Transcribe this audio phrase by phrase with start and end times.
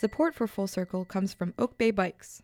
[0.00, 2.42] Support for Full Circle comes from Oak Bay Bikes.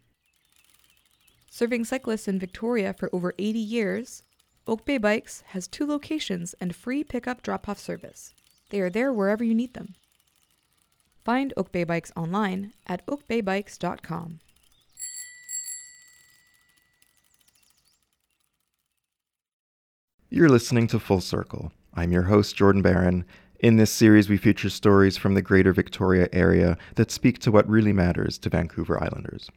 [1.48, 4.22] Serving cyclists in Victoria for over 80 years,
[4.66, 8.34] Oak Bay Bikes has two locations and free pickup drop off service.
[8.68, 9.94] They are there wherever you need them.
[11.24, 14.40] Find Oak Bay Bikes online at oakbaybikes.com.
[20.28, 21.72] You're listening to Full Circle.
[21.94, 23.24] I'm your host, Jordan Barron.
[23.60, 27.68] In this series, we feature stories from the greater Victoria area that speak to what
[27.68, 29.50] really matters to Vancouver Islanders.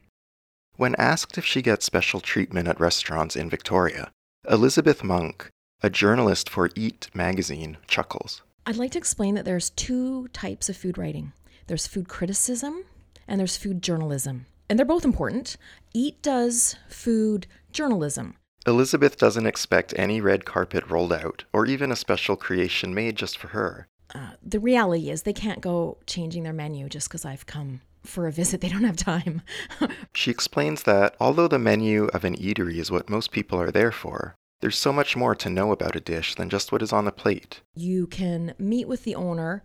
[0.78, 4.12] When asked if she gets special treatment at restaurants in Victoria,
[4.50, 5.50] Elizabeth Monk,
[5.84, 8.42] a journalist for Eat magazine, chuckles.
[8.66, 11.34] I'd like to explain that there's two types of food writing
[11.68, 12.84] there's food criticism
[13.28, 14.46] and there's food journalism.
[14.70, 15.58] And they're both important.
[15.94, 18.36] Eat does food journalism.
[18.70, 23.38] Elizabeth doesn't expect any red carpet rolled out or even a special creation made just
[23.38, 23.88] for her.
[24.16, 28.28] Uh, the reality is they can't go changing their menu just because I've come for
[28.28, 28.62] a visit.
[28.62, 29.42] They don't have time.
[30.14, 33.92] She explains that although the menu of an eatery is what most people are there
[33.92, 37.06] for, there's so much more to know about a dish than just what is on
[37.06, 37.62] the plate.
[37.76, 39.64] you can meet with the owner,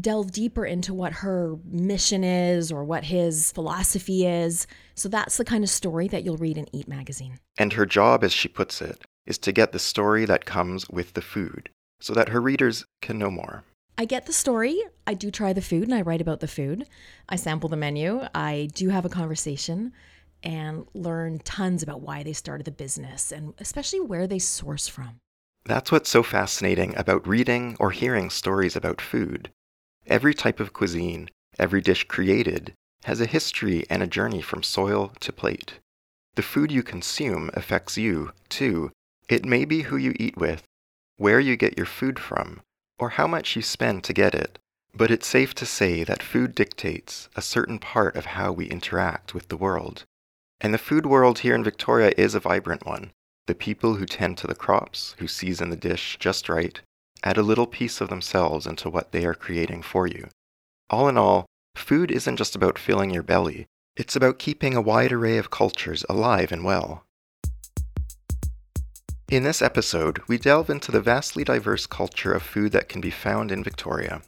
[0.00, 4.66] delve deeper into what her mission is or what his philosophy is.
[4.94, 7.38] So that's the kind of story that you'll read in Eat magazine.
[7.56, 11.14] And her job, as she puts it, is to get the story that comes with
[11.14, 13.64] the food so that her readers can know more.
[13.96, 14.80] I get the story.
[15.06, 16.86] I do try the food and I write about the food.
[17.28, 18.22] I sample the menu.
[18.34, 19.92] I do have a conversation
[20.44, 25.18] and learn tons about why they started the business and especially where they source from.
[25.64, 29.50] That's what's so fascinating about reading or hearing stories about food.
[30.08, 31.28] Every type of cuisine,
[31.58, 32.72] every dish created,
[33.04, 35.80] has a history and a journey from soil to plate.
[36.34, 38.90] The food you consume affects you, too.
[39.28, 40.62] It may be who you eat with,
[41.18, 42.62] where you get your food from,
[42.98, 44.58] or how much you spend to get it.
[44.94, 49.34] But it's safe to say that food dictates a certain part of how we interact
[49.34, 50.04] with the world.
[50.60, 53.10] And the food world here in Victoria is a vibrant one.
[53.46, 56.80] The people who tend to the crops, who season the dish just right,
[57.22, 60.28] add a little piece of themselves into what they are creating for you.
[60.90, 61.46] All in all,
[61.76, 66.04] food isn't just about filling your belly, it's about keeping a wide array of cultures
[66.08, 67.04] alive and well.
[69.30, 73.10] In this episode, we delve into the vastly diverse culture of food that can be
[73.10, 74.22] found in Victoria.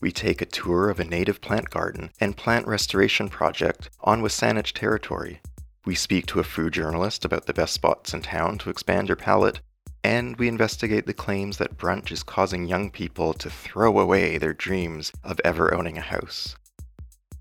[0.00, 4.72] We take a tour of a native plant garden and plant restoration project on WSÁNEĆ
[4.72, 5.40] territory.
[5.84, 9.16] We speak to a food journalist about the best spots in town to expand your
[9.16, 9.60] palate,
[10.06, 14.52] and we investigate the claims that brunch is causing young people to throw away their
[14.52, 16.54] dreams of ever owning a house.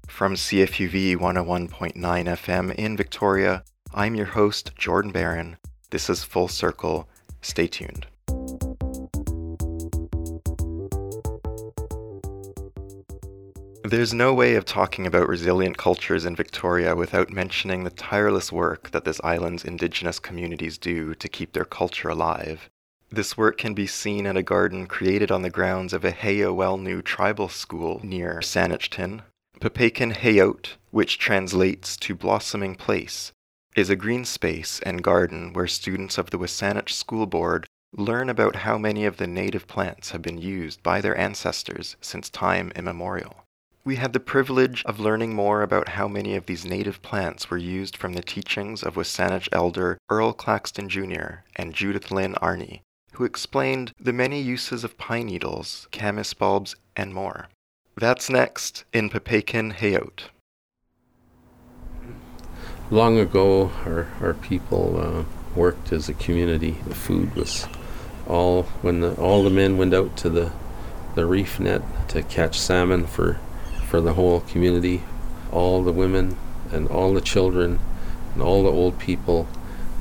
[0.08, 5.58] From CFUV 101.9 FM in Victoria, I'm your host, Jordan Barron.
[5.92, 7.08] This is Full Circle.
[7.44, 8.08] Stay tuned.
[13.88, 18.90] There's no way of talking about resilient cultures in Victoria without mentioning the tireless work
[18.90, 22.68] that this island's Indigenous communities do to keep their culture alive.
[23.12, 27.04] This work can be seen at a garden created on the grounds of a Heya-Welnu
[27.04, 28.90] tribal school near Saanich
[29.62, 33.34] Papakan Heyote, which translates to blossoming place,
[33.76, 38.56] is a green space and garden where students of the WSÁNEĆ School Board learn about
[38.56, 43.45] how many of the native plants have been used by their ancestors since time immemorial.
[43.86, 47.58] We had the privilege of learning more about how many of these native plants were
[47.60, 51.44] used from the teachings of WSÁNEĆ elder Earl Claxton Jr.
[51.56, 52.82] and Judith Lynn Arney,
[53.14, 57.48] who explained the many uses of pine needles, camas bulbs, and more.
[57.96, 60.30] That's next in Papakan Heyote.
[62.90, 65.24] Long ago, our, our people uh,
[65.56, 66.78] worked as a community.
[66.88, 67.68] The food was
[68.28, 70.52] all when the, all the men went out to the
[71.14, 73.40] the reef net to catch salmon for
[73.90, 75.04] for the whole community.
[75.52, 76.38] All the women
[76.72, 77.80] and all the children
[78.34, 79.48] and all the old people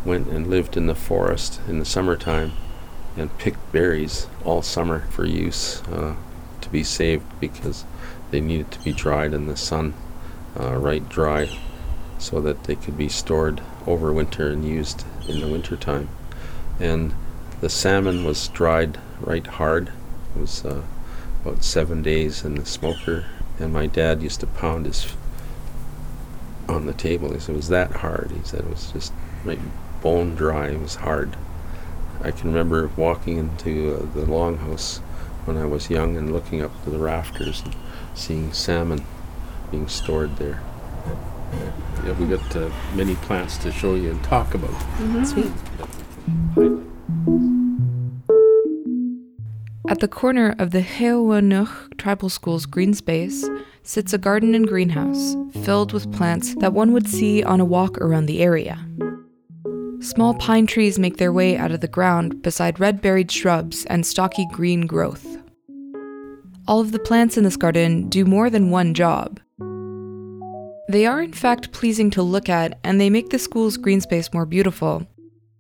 [0.05, 2.53] went and lived in the forest in the summertime
[3.17, 6.15] and picked berries all summer for use uh,
[6.61, 7.85] to be saved because
[8.31, 9.95] they needed to be dried in the sun,
[10.59, 11.49] uh, right dry,
[12.19, 16.09] so that they could be stored over winter and used in the wintertime.
[16.81, 17.15] And
[17.61, 19.89] the salmon was dried right hard.
[20.35, 20.83] It was uh,
[21.43, 23.25] about seven days in the smoker,
[23.59, 25.17] and my dad used to pound his f-
[26.69, 27.33] on the table.
[27.33, 28.33] He said it was that hard.
[28.37, 29.13] He said it was just
[29.45, 29.59] right
[30.03, 30.69] bone dry.
[30.69, 31.37] It was hard.
[32.23, 34.99] I can remember walking into uh, the longhouse
[35.45, 37.75] when I was young and looking up to the rafters and
[38.15, 39.05] seeing salmon
[39.71, 40.63] being stored there.
[42.05, 44.75] Yeah, we got uh, many plants to show you and talk about.
[45.27, 45.53] Sweet.
[49.87, 53.47] At the corner of the Heowanuch Tribal School's green space
[53.83, 57.99] sits a garden and greenhouse filled with plants that one would see on a walk
[57.99, 58.79] around the area.
[60.01, 64.07] Small pine trees make their way out of the ground beside red berried shrubs and
[64.07, 65.37] stocky green growth.
[66.67, 69.39] All of the plants in this garden do more than one job.
[70.89, 74.33] They are, in fact, pleasing to look at and they make the school's green space
[74.33, 75.07] more beautiful,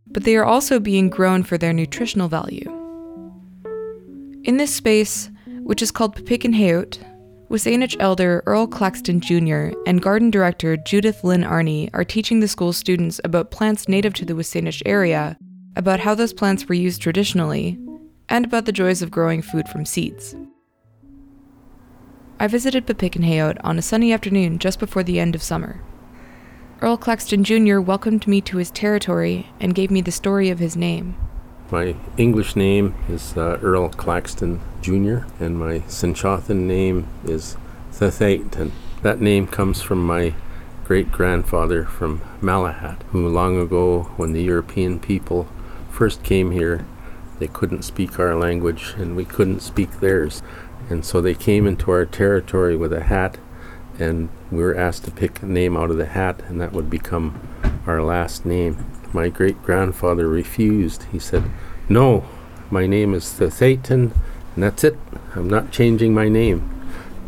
[0.06, 2.73] but they are also being grown for their nutritional value.
[4.44, 5.30] In this space,
[5.62, 6.98] which is called Papikin Heot,
[7.50, 9.70] WSÁNEĆ elder Earl Claxton Jr.
[9.86, 14.26] and garden director Judith Lynn Arney are teaching the school students about plants native to
[14.26, 15.38] the WSÁNEĆ area,
[15.76, 17.78] about how those plants were used traditionally,
[18.28, 20.36] and about the joys of growing food from seeds.
[22.38, 25.82] I visited Papikin Heot on a sunny afternoon just before the end of summer.
[26.82, 27.80] Earl Claxton Jr.
[27.80, 31.16] welcomed me to his territory and gave me the story of his name.
[31.70, 37.56] My English name is uh, Earl Claxton Jr., and my SENĆOŦEN name is
[37.90, 38.70] Thethait, and
[39.02, 40.34] that name comes from my
[40.84, 45.48] great grandfather from Malahat, who long ago, when the European people
[45.90, 46.84] first came here,
[47.38, 50.42] they couldn't speak our language and we couldn't speak theirs.
[50.90, 53.38] And so they came into our territory with a hat,
[53.98, 56.90] and we were asked to pick a name out of the hat, and that would
[56.90, 57.40] become
[57.86, 58.84] our last name.
[59.14, 61.04] My great grandfather refused.
[61.12, 61.44] He said,
[61.88, 62.24] No,
[62.68, 64.12] my name is Thethayton,
[64.54, 64.98] and that's it.
[65.36, 66.68] I'm not changing my name.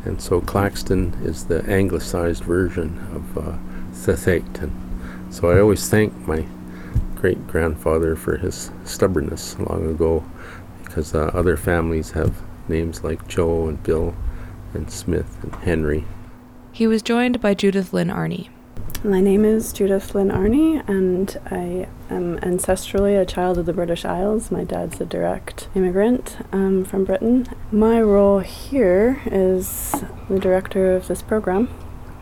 [0.04, 3.56] And so Claxton is the anglicized version of uh,
[3.92, 4.72] Thethayton.
[5.30, 6.44] So I always thank my
[7.14, 10.24] great grandfather for his stubbornness long ago
[10.82, 12.34] because uh, other families have
[12.68, 14.12] names like Joe and Bill
[14.74, 16.04] and Smith and Henry.
[16.72, 18.48] He was joined by Judith Lynn Arney.
[19.04, 24.04] My name is Judith Lynn Arney, and I am ancestrally a child of the British
[24.04, 24.50] Isles.
[24.50, 27.46] My dad's a direct immigrant um, from Britain.
[27.70, 29.94] My role here is
[30.28, 31.68] the director of this program,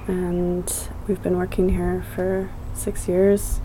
[0.09, 0.71] and
[1.07, 3.61] we've been working here for six years.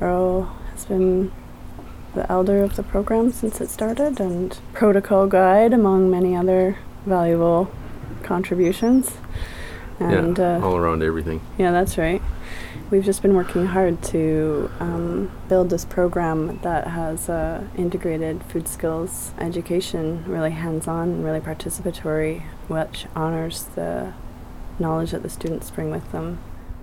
[0.00, 1.32] Earl has been
[2.14, 7.70] the elder of the program since it started and protocol guide among many other valuable
[8.22, 9.16] contributions.
[10.00, 11.40] And yeah, uh, all around everything.
[11.58, 12.22] Yeah, that's right.
[12.90, 18.68] We've just been working hard to um, build this program that has uh, integrated food
[18.68, 24.12] skills education, really hands-on, really participatory, which honors the
[24.78, 26.38] knowledge that the students bring with them.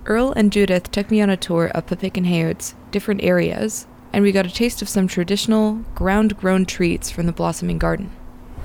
[0.06, 4.32] Earl and Judith took me on a tour of Papikin Heot's different areas and we
[4.32, 8.10] got a taste of some traditional ground grown treats from the blossoming garden.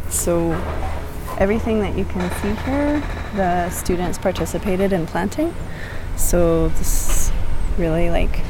[0.09, 0.51] So,
[1.37, 2.99] everything that you can see here,
[3.35, 5.53] the students participated in planting.
[6.17, 7.31] So, this
[7.77, 8.41] really like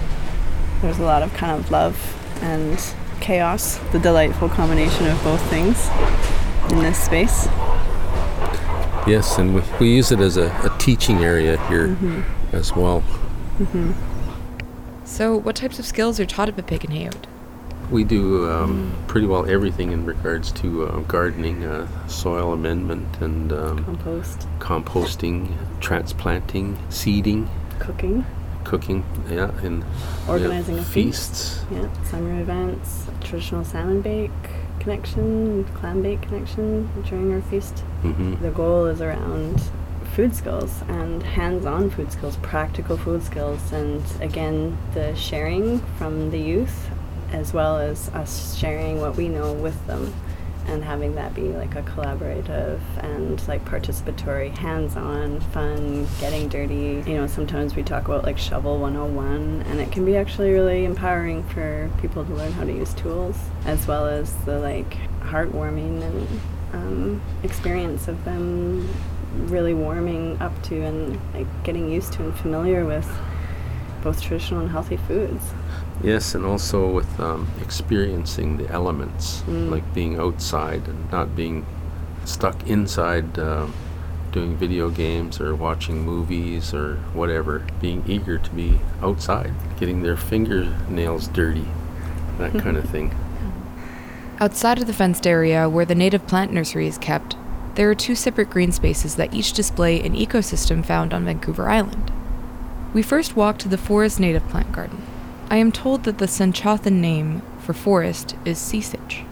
[0.82, 1.98] there's a lot of kind of love
[2.42, 2.80] and
[3.22, 5.88] chaos, the delightful combination of both things
[6.72, 7.48] in this space.
[9.08, 12.56] Yes, and we, we use it as a, a teaching area here mm-hmm.
[12.56, 13.02] as well.
[13.60, 13.94] Mm-hmm.
[15.06, 17.26] So, what types of skills are taught at Papikin Heot?
[17.92, 23.54] We do um, pretty well everything in regards to uh, gardening, uh, soil amendment, and
[23.54, 27.48] um, compost, composting, transplanting, seeding,
[27.80, 28.26] cooking,
[28.64, 29.86] cooking, yeah, and
[30.28, 31.60] organizing feasts.
[31.60, 31.72] Feast.
[31.72, 34.32] Yeah, summer events, traditional salmon bake
[34.80, 37.84] connection, clam bake connection during our feast.
[38.04, 38.42] Mm-hmm.
[38.42, 39.62] The goal is around
[40.16, 46.40] food skills and hands-on food skills, practical food skills, and again the sharing from the
[46.40, 46.90] youth,
[47.36, 50.14] as well as us sharing what we know with them,
[50.68, 57.04] and having that be like a collaborative and like participatory, hands-on, fun, getting dirty.
[57.06, 60.86] You know, sometimes we talk about like shovel 101, and it can be actually really
[60.86, 66.02] empowering for people to learn how to use tools, as well as the like heartwarming
[66.04, 68.90] and um, experience of them
[69.48, 73.10] really warming up to and like getting used to and familiar with
[74.04, 75.44] both traditional and healthy foods.
[76.06, 79.72] Yes, and also with um, experiencing the elements, mm.
[79.72, 81.66] like being outside and not being
[82.26, 83.66] stuck inside uh,
[84.32, 87.66] doing video games or watching movies or whatever.
[87.82, 91.66] Being eager to be outside, getting their fingernails dirty,
[92.38, 93.16] that kind of thing.
[94.40, 97.36] Outside of the fenced area where the native plant nursery is kept,
[97.74, 102.12] there are two separate green spaces that each display an ecosystem found on Vancouver Island.
[102.94, 105.02] We first walked to the forest native plant garden.
[105.50, 109.26] I am told that the SENĆOŦEN name for forest is Sisich.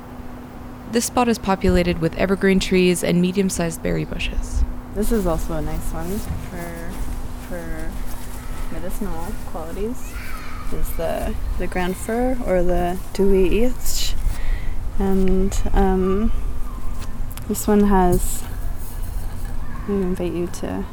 [0.92, 4.64] This spot is populated with evergreen trees and medium sized berry bushes.
[4.94, 6.92] This is also a nice one for,
[7.48, 7.92] for
[8.72, 10.14] medicinal qualities.
[10.72, 13.72] Is the, the grand fir or the Dewey
[14.98, 16.32] And um,
[17.48, 18.44] This one has.
[19.88, 20.86] I invite you to.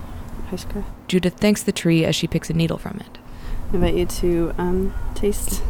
[0.51, 0.85] Hushka.
[1.07, 3.20] Judith thanks the tree as she picks a needle from it.
[3.71, 5.63] I invite you to um, taste.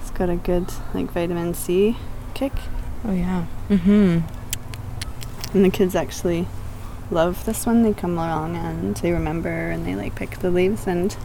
[0.00, 1.96] It's got a good like vitamin C
[2.34, 2.52] kick,
[3.04, 3.46] Oh, yeah.
[3.68, 5.56] Mm hmm.
[5.56, 6.46] and the kids actually
[7.10, 7.82] love this one.
[7.82, 11.16] They come along and they remember and they like pick the leaves and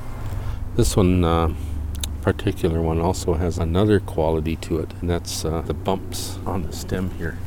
[0.75, 1.53] This one, uh,
[2.22, 6.74] particular one, also has another quality to it, and that's uh, the bumps on the
[6.74, 7.38] stem here.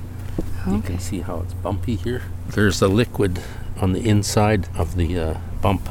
[0.62, 0.76] Okay.
[0.76, 2.22] You can see how it's bumpy here.
[2.48, 3.40] There's a liquid
[3.80, 5.88] on the inside of the uh, bump,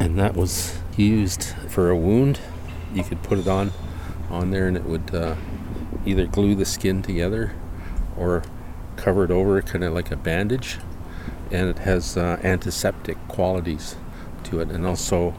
[0.00, 2.40] and that was used for a wound.
[2.92, 3.72] You could put it on
[4.30, 5.36] on there, and it would uh,
[6.04, 7.52] either glue the skin together
[8.16, 8.42] or
[8.96, 10.78] cover it over, kind of like a bandage.
[11.50, 13.96] And it has uh, antiseptic qualities
[14.44, 15.30] to it, and also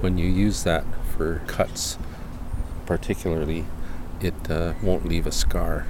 [0.00, 0.84] when you use that
[1.16, 1.98] for cuts,
[2.86, 3.66] particularly,
[4.20, 5.86] it uh, won't leave a scar.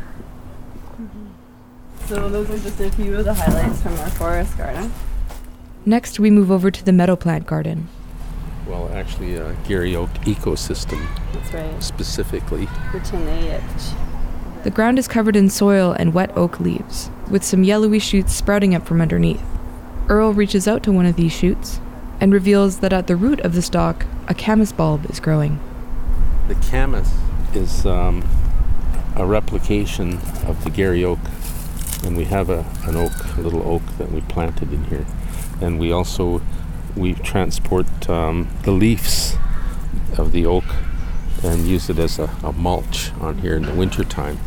[2.06, 4.92] so those are just a few of the highlights from our forest garden.
[5.86, 7.88] Next, we move over to the meadow plant garden.
[8.68, 11.82] Well, actually, a Garry Oak ecosystem That's right.
[11.82, 12.66] specifically.
[12.92, 13.94] Rutinayet.
[14.62, 18.74] The ground is covered in soil and wet oak leaves, with some yellowy shoots sprouting
[18.74, 19.42] up from underneath.
[20.08, 21.80] Earl reaches out to one of these shoots
[22.20, 25.58] and reveals that at the root of the stalk, a camas bulb is growing.
[26.48, 27.10] The camas
[27.54, 28.22] is um,
[29.16, 30.14] a replication
[30.46, 31.20] of the Garry Oak,
[32.04, 35.06] and we have a, an oak, a little oak that we planted in here,
[35.62, 36.42] and we also
[36.96, 39.36] we transport um, the leaves
[40.16, 40.64] of the oak
[41.42, 44.38] and use it as a, a mulch on here in the wintertime.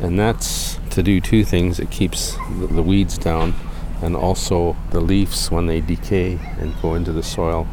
[0.00, 1.78] And that's to do two things.
[1.78, 3.54] It keeps the, the weeds down,
[4.02, 7.68] and also the leaves, when they decay and go into the soil,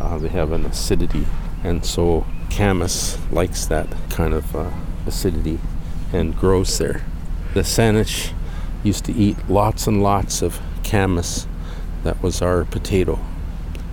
[0.00, 1.26] uh, they have an acidity.
[1.62, 4.70] And so camas likes that kind of uh,
[5.06, 5.60] acidity
[6.12, 7.04] and grows there.
[7.54, 8.32] The Saanich
[8.82, 11.46] used to eat lots and lots of camas.
[12.02, 13.18] That was our potato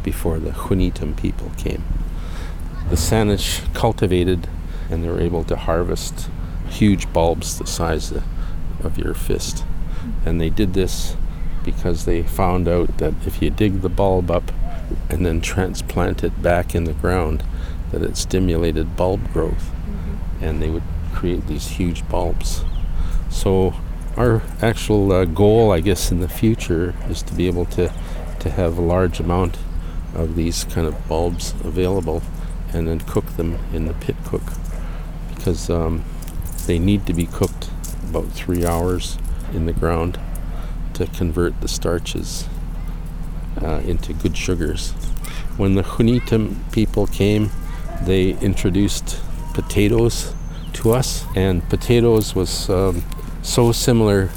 [0.06, 1.84] before the Junitum people came
[2.90, 4.48] the Saanich cultivated
[4.90, 6.30] and they were able to harvest
[6.70, 8.24] huge bulbs the size of,
[9.00, 9.64] your fist.
[10.24, 11.16] And they did this
[11.64, 14.52] because they found out that if you dig the bulb up
[15.10, 17.44] and then transplant it back in the ground,
[17.92, 19.72] that it stimulated bulb growth
[20.40, 20.84] and they would
[21.16, 22.64] create these huge bulbs.
[23.32, 23.74] So
[24.16, 27.92] our actual uh, goal, I guess, in the future is to be able to,
[28.42, 29.58] to have a large amount
[30.16, 32.22] of these kind of bulbs available
[32.74, 34.44] and then cook them in the pit cook
[35.36, 36.04] because um,
[36.66, 37.70] they need to be cooked
[38.10, 39.18] about three hours
[39.54, 40.20] in the ground
[40.94, 42.48] to convert the starches
[43.62, 44.92] uh, into good sugars.
[45.58, 47.52] When the Junitum people came,
[48.04, 49.20] they introduced
[49.54, 50.34] potatoes
[50.74, 53.04] to us, and potatoes was um,
[53.42, 54.30] so similar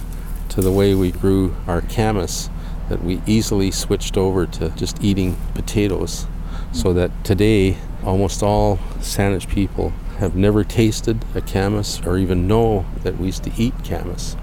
[0.51, 2.51] to the way we grew our camas
[2.89, 6.27] that we easily switched over to just eating potatoes.
[6.73, 12.87] So that today, almost all Saanich people have never tasted a camas or even know
[13.03, 14.37] that we used to eat camas.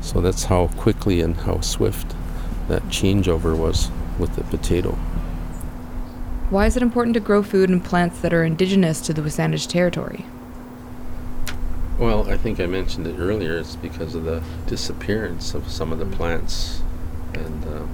[0.00, 2.14] So that's how quickly and how swift
[2.68, 4.92] that changeover was with the potato.
[6.50, 9.68] Why is it important to grow food and plants that are indigenous to the WSÁNEĆ
[9.68, 10.26] territory?
[11.98, 13.58] Well, I think I mentioned it earlier.
[13.58, 16.82] It's because of the disappearance of some of the plants
[17.36, 17.86] and uh,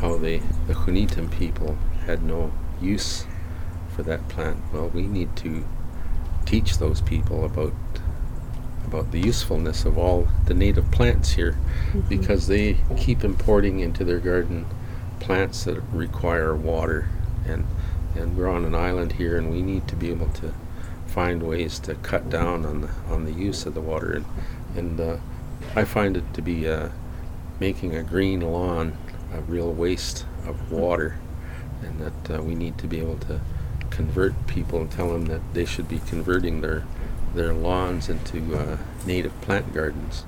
[0.00, 3.26] how they, the Junitum people, had no use
[3.94, 4.58] for that plant.
[4.72, 5.64] Well, we need to
[6.44, 7.72] teach those people about
[8.84, 11.56] about the usefulness of all the native plants here,
[12.08, 14.66] because they keep importing into their garden
[15.20, 17.08] plants that require water,
[17.46, 17.64] and
[18.16, 20.52] and we're on an island here, and we need to be able to
[21.06, 24.26] find ways to cut down on the on the use of the water, and
[24.76, 25.16] and uh,
[25.76, 26.88] I find it to be uh,
[27.62, 28.98] making a green lawn
[29.32, 31.16] a real waste of water,
[31.80, 33.40] and that uh, we need to be able to
[33.88, 36.84] convert people and tell them that they should be converting their
[37.36, 38.76] their lawns into uh,
[39.06, 40.24] native plant gardens,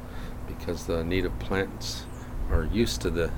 [0.46, 2.06] because the native plants
[2.52, 3.30] are used to the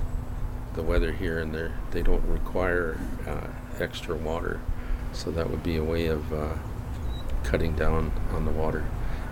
[0.75, 3.47] the weather here, and they they don't require uh,
[3.79, 4.59] extra water,
[5.11, 6.53] so that would be a way of uh,
[7.43, 8.85] cutting down on the water,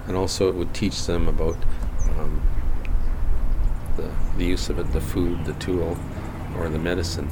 [0.07, 1.57] and also it would teach them about
[2.17, 2.41] um,
[3.95, 5.97] the the use of it, the food, the tool,
[6.57, 7.29] or the medicine,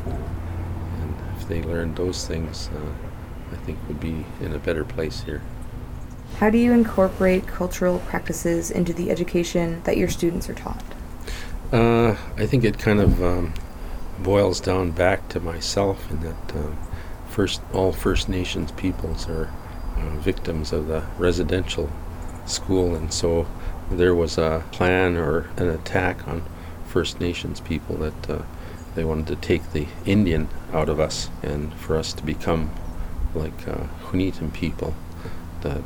[1.01, 5.21] and if they learned those things, uh, I think would be in a better place
[5.21, 5.41] here.
[6.37, 10.83] How do you incorporate cultural practices into the education that your students are taught?
[11.71, 13.53] Uh, I think it kind of um,
[14.19, 16.77] boils down back to myself in that um,
[17.27, 19.51] first all First Nations peoples are
[19.97, 21.89] uh, victims of the residential
[22.45, 23.47] school, and so
[23.91, 26.43] there was a plan or an attack on
[26.93, 28.43] First Nations people that uh,
[28.93, 32.69] they wanted to take the Indian out of us and for us to become
[33.33, 33.87] like uh,
[34.53, 34.93] people,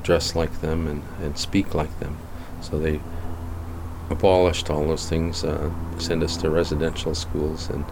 [0.04, 2.18] dress like them and, and speak like them.
[2.60, 3.00] So they
[4.10, 7.86] abolished all those things, uh, sent us to residential schools, and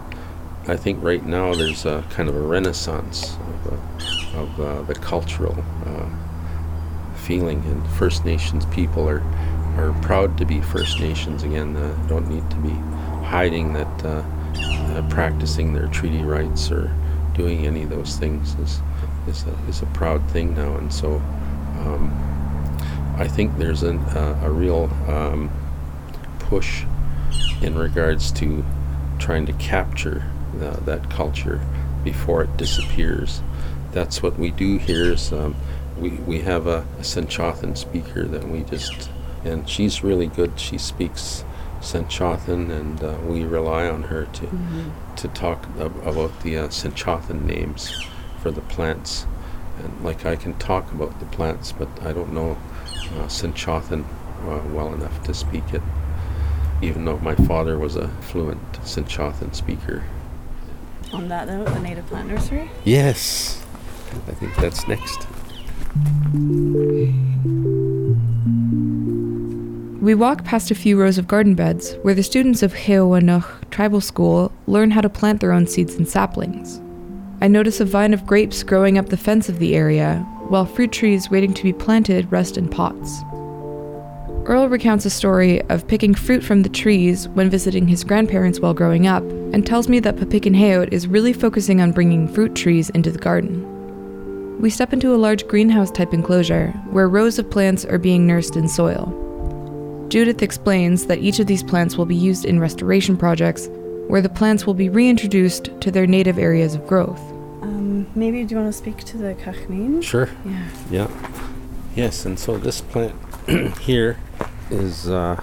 [0.68, 4.96] I think right now there's a kind of a renaissance of, uh, of uh, the
[4.96, 6.10] cultural uh,
[7.16, 9.24] feeling, and First Nations people are
[9.78, 11.76] are proud to be First Nations again.
[11.76, 12.74] Uh, don't need to be
[13.26, 14.24] hiding that uh,
[14.58, 16.94] uh, practicing their treaty rights or
[17.34, 18.80] doing any of those things is
[19.28, 21.16] is a, is a proud thing now, and so
[21.80, 22.12] um,
[23.18, 23.96] I think there's a,
[24.44, 25.50] a real um,
[26.40, 26.84] push
[27.62, 28.64] in regards to
[29.18, 30.24] trying to capture
[30.62, 31.60] uh, that culture
[32.04, 33.42] before it disappears.
[33.92, 35.14] That's what we do here.
[35.14, 35.56] Is um,
[35.98, 39.10] we we have a, a speaker that we just
[39.46, 40.60] and she's really good.
[40.60, 41.46] She speaks
[41.86, 45.16] SENĆOŦEN, and uh, we rely on her to mm-hmm.
[45.16, 46.68] to talk ab- about the uh,
[47.46, 47.94] names
[48.42, 49.26] for the plants.
[49.84, 52.58] And like I can talk about the plants, but I don't know
[53.18, 55.82] uh, uh, well enough to speak it.
[56.82, 60.04] Even though my father was a fluent SENĆOŦEN speaker.
[61.14, 62.70] On that note, the native plant nursery.
[62.84, 63.64] Yes,
[64.28, 65.28] I think that's next.
[70.06, 74.02] We walk past a few rows of garden beds where the students of Heowanuch Tribal
[74.02, 76.80] School learn how to plant their own seeds and saplings.
[77.42, 80.18] I notice a vine of grapes growing up the fence of the area,
[80.50, 83.24] while fruit trees waiting to be planted rest in pots.
[84.46, 88.76] Earl recounts a story of picking fruit from the trees when visiting his grandparents while
[88.76, 93.10] growing up, and tells me that Papikanheot is really focusing on bringing fruit trees into
[93.10, 94.62] the garden.
[94.62, 98.56] We step into a large greenhouse type enclosure where rows of plants are being nursed
[98.56, 99.25] in soil.
[100.10, 103.68] Judith explains that each of these plants will be used in restoration projects
[104.08, 107.20] where the plants will be reintroduced to their native areas of growth.
[107.64, 110.04] Um, maybe do you want to speak to the Kachmin?
[110.04, 110.30] Sure.
[110.46, 110.70] Yeah.
[110.92, 111.32] Yeah.
[111.96, 113.16] Yes, and so this plant
[113.80, 114.20] here
[114.70, 115.42] is uh,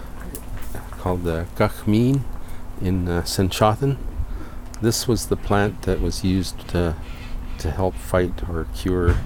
[0.92, 2.22] called the Kachmin
[2.80, 3.96] in uh, SENĆOŦEN.
[4.80, 6.94] This was the plant that was used to,
[7.58, 9.16] to help fight or cure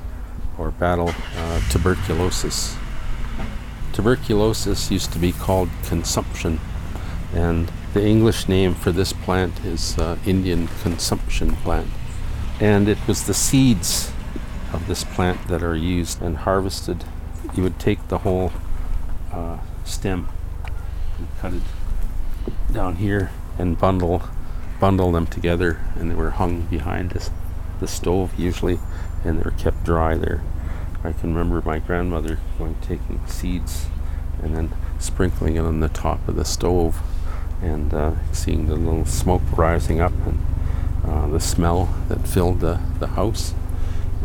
[0.57, 2.77] or battle uh, tuberculosis
[3.97, 6.61] Tuberculosis used to be called consumption,
[7.33, 11.89] and the English name for this plant is uh, Indian consumption plant.
[12.61, 14.13] And it was the seeds
[14.75, 17.05] of this plant that are used and harvested.
[17.55, 18.53] You would take the whole
[19.33, 20.29] uh, stem
[21.17, 21.63] and cut it
[22.71, 24.29] down here and bundle
[24.79, 27.19] bundle them together, and they were hung behind
[27.81, 28.79] the stove usually,
[29.25, 30.43] and they were kept dry there.
[31.05, 33.87] I can remember my grandmother going taking seeds
[34.43, 37.01] and then sprinkling it on the top of the stove
[37.63, 40.39] and uh, seeing the little smoke rising up and
[41.07, 43.55] uh, the smell that filled the, the house.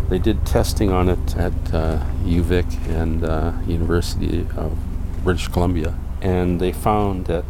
[0.10, 4.78] They did testing on it at uh, UVic and uh, University of
[5.24, 7.46] British Columbia, and they found that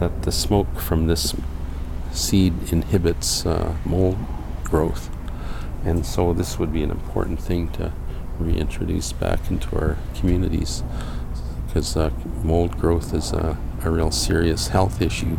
[0.00, 1.34] that the smoke from this
[2.12, 4.16] seed inhibits uh, mold
[4.64, 5.10] growth,
[5.84, 7.92] and so this would be an important thing to
[8.38, 10.82] reintroduce back into our communities
[11.66, 12.10] because uh,
[12.42, 15.38] mold growth is a, a, real serious health issue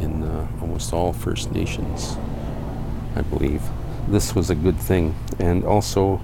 [0.00, 2.16] in uh, almost all First Nations,
[3.16, 3.62] I believe.
[4.08, 6.20] This was a good thing, and also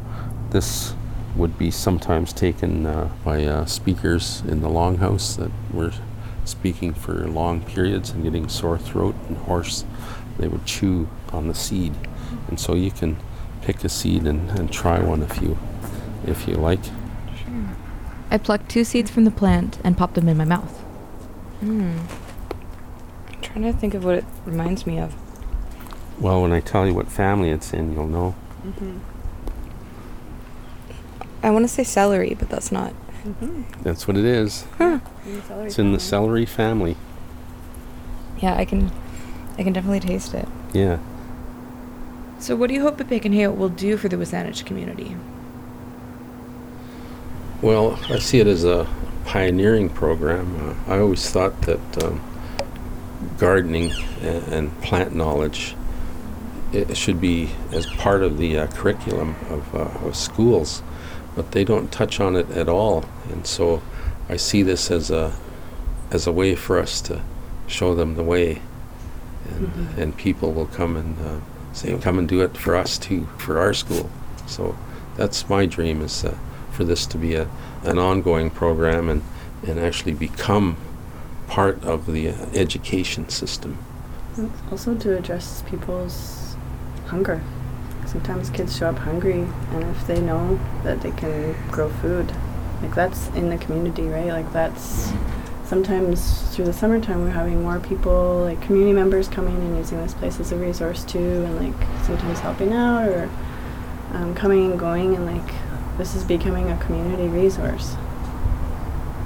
[0.50, 0.94] this
[1.34, 5.92] would be sometimes taken uh, by uh, speakers in the longhouse that were
[6.44, 9.84] speaking for long periods and getting sore throat and hoarse.
[10.38, 11.94] They would chew on the seed,
[12.46, 13.16] and so you can
[13.62, 15.58] pick a seed and, and try one if you
[16.30, 16.80] if you like.
[18.30, 20.78] I plucked two seeds from the plant and popped them in my mouth.
[21.60, 21.98] Hmm.
[23.28, 25.14] I'm trying to think of what it reminds me of.
[26.20, 28.34] Well, when I tell you what family it's in, you'll know.
[28.64, 28.98] Mm-hmm.
[31.42, 32.92] I want to say celery, but that's not.
[33.24, 33.82] Mm-hmm.
[33.82, 34.66] That's what it is.
[34.78, 35.00] Huh.
[35.26, 36.96] It's in the celery family.
[38.38, 38.90] Yeah, I can,
[39.58, 40.46] I can definitely taste it.
[40.72, 40.98] Yeah.
[42.38, 45.16] So, what do you hope Papikanheot will do for the WSÁNEĆ community?
[47.62, 48.88] Well, I see it as a
[49.26, 50.56] pioneering program.
[50.88, 52.22] Uh, I always thought that um,
[53.36, 53.92] gardening
[54.22, 55.74] and, and, plant knowledge
[56.72, 60.82] it should be as part of the uh, curriculum of, uh, of, schools,
[61.34, 63.04] but they don't touch on it at all.
[63.30, 63.82] And so
[64.30, 65.34] I see this as a
[66.10, 67.20] as a way for us to
[67.66, 68.62] show them the way,
[69.50, 70.00] and mm-hmm.
[70.00, 71.40] and people will come and uh,
[71.74, 74.08] say, "Come and do it for us too, for our school."
[74.46, 74.78] So
[75.16, 76.24] that's my dream is
[76.80, 77.46] for this to be a,
[77.84, 79.22] an ongoing program and,
[79.66, 80.78] and actually become
[81.46, 83.76] part of the education system.
[84.70, 86.56] Also to address people's
[87.08, 87.42] hunger.
[88.06, 92.32] Sometimes kids show up hungry, and if they know that they can grow food,
[92.80, 94.28] like that's in the community, right?
[94.28, 95.12] Like that's
[95.66, 100.14] sometimes through the summertime we're having more people, like community members, coming and using this
[100.14, 103.28] place as a resource too, and like sometimes helping out or
[104.14, 105.54] um, coming and going, and like
[106.00, 107.94] this is becoming a community resource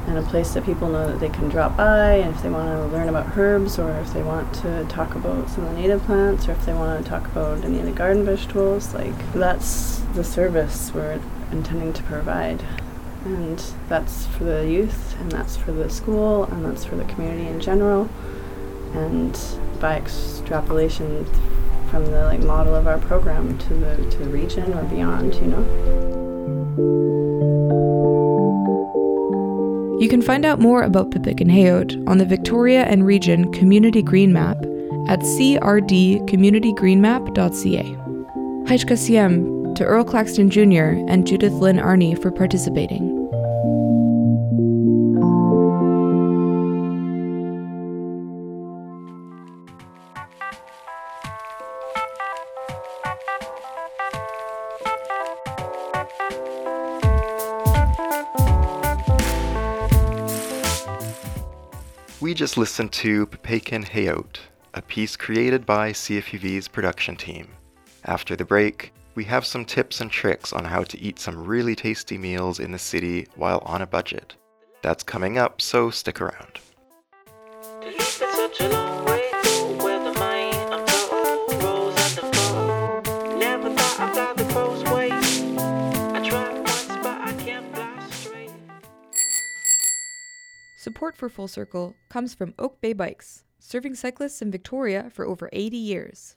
[0.07, 2.69] and a place that people know that they can drop by and if they want
[2.69, 6.03] to learn about herbs or if they want to talk about some of the native
[6.03, 10.01] plants or if they want to talk about any of the garden vegetables like that's
[10.15, 12.63] the service we're intending to provide.
[13.25, 13.59] And
[13.89, 17.61] that's for the youth and that's for the school and that's for the community in
[17.61, 18.11] general.
[18.93, 19.39] And
[19.81, 21.25] by extrapolation
[21.91, 25.47] from the like model of our program to the to the region or beyond you
[25.47, 26.04] know
[30.01, 34.57] You can find out more about Pipikinheot on the Victoria and Region Community Green Map
[35.09, 37.97] at crdcommunitygreenmap.ca.
[38.67, 38.97] Haichka
[39.77, 41.05] to Earl Claxton Jr.
[41.09, 43.14] and Judith Lynn Arney for participating.
[62.35, 64.39] We just listened to Pepekin Heot,
[64.75, 67.47] a piece created by CFUV's production team.
[68.07, 71.77] After the break, we have some tips and tricks on how to eat some really
[71.77, 74.35] tasty meals in the city while on a budget.
[74.83, 76.59] That's coming up, so stick around.
[91.05, 95.51] Support for Full Circle comes from Oak Bay Bikes, serving cyclists in Victoria for over
[95.53, 96.35] 80 years.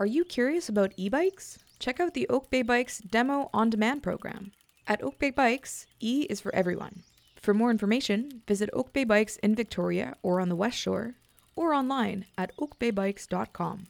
[0.00, 1.60] Are you curious about e bikes?
[1.78, 4.50] Check out the Oak Bay Bikes Demo on Demand program.
[4.88, 7.04] At Oak Bay Bikes, E is for everyone.
[7.36, 11.14] For more information, visit Oak Bay Bikes in Victoria or on the West Shore,
[11.54, 13.86] or online at oakbaybikes.com.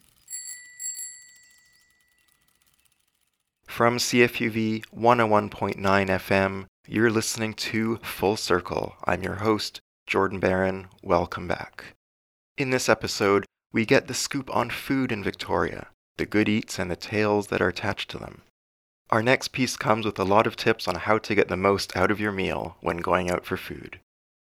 [3.66, 8.96] From CFUV 101.9 FM, you're listening to Full Circle.
[9.04, 10.88] I'm your host, Jordan Barron.
[11.02, 11.94] Welcome back.
[12.56, 16.90] In this episode, we get the scoop on food in Victoria, the good eats and
[16.90, 18.42] the tales that are attached to them.
[19.10, 21.96] Our next piece comes with a lot of tips on how to get the most
[21.96, 24.00] out of your meal when going out for food.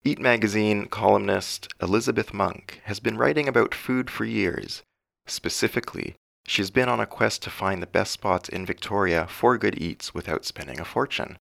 [0.05, 4.83] Eat Magazine columnist Elizabeth Monk has been writing about food for years.
[5.27, 6.15] Specifically,
[6.47, 10.15] she's been on a quest to find the best spots in Victoria for good eats
[10.15, 11.37] without spending a fortune.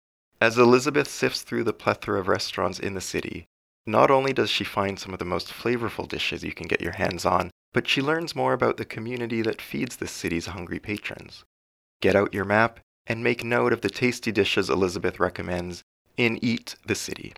[0.46, 3.48] As Elizabeth sifts through the plethora of restaurants in the city,
[3.88, 6.92] not only does she find some of the most flavorful dishes you can get your
[6.92, 11.44] hands on, but she learns more about the community that feeds the city's hungry patrons.
[12.00, 15.82] Get out your map and make note of the tasty dishes Elizabeth recommends
[16.16, 17.34] in Eat the City.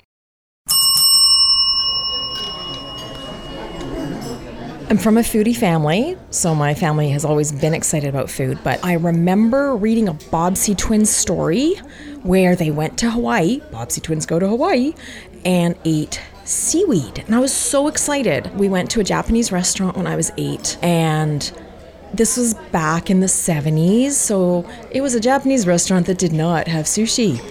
[4.89, 8.57] I'm from a foodie family, so my family has always been excited about food.
[8.63, 11.73] But I remember reading a Bobbsey Twins story
[12.23, 14.93] where they went to Hawaii, Bobbsey Twins go to Hawaii,
[15.43, 17.19] and ate seaweed.
[17.19, 18.49] And I was so excited.
[18.57, 21.51] We went to a Japanese restaurant when I was eight, and
[22.13, 26.65] this was back in the 70s, so it was a Japanese restaurant that did not
[26.69, 27.43] have sushi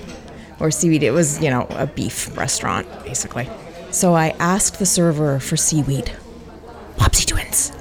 [0.59, 1.03] or seaweed.
[1.03, 3.47] It was, you know, a beef restaurant, basically.
[3.91, 6.11] So I asked the server for seaweed.
[6.97, 7.73] Bobbsey Twins.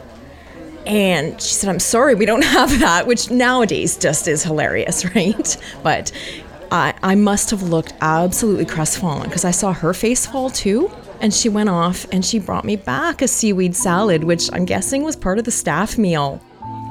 [0.85, 5.57] And she said, I'm sorry, we don't have that, which nowadays just is hilarious, right?
[5.83, 6.11] But
[6.71, 10.91] I, I must have looked absolutely crestfallen because I saw her face fall too.
[11.21, 15.03] And she went off and she brought me back a seaweed salad, which I'm guessing
[15.03, 16.41] was part of the staff meal.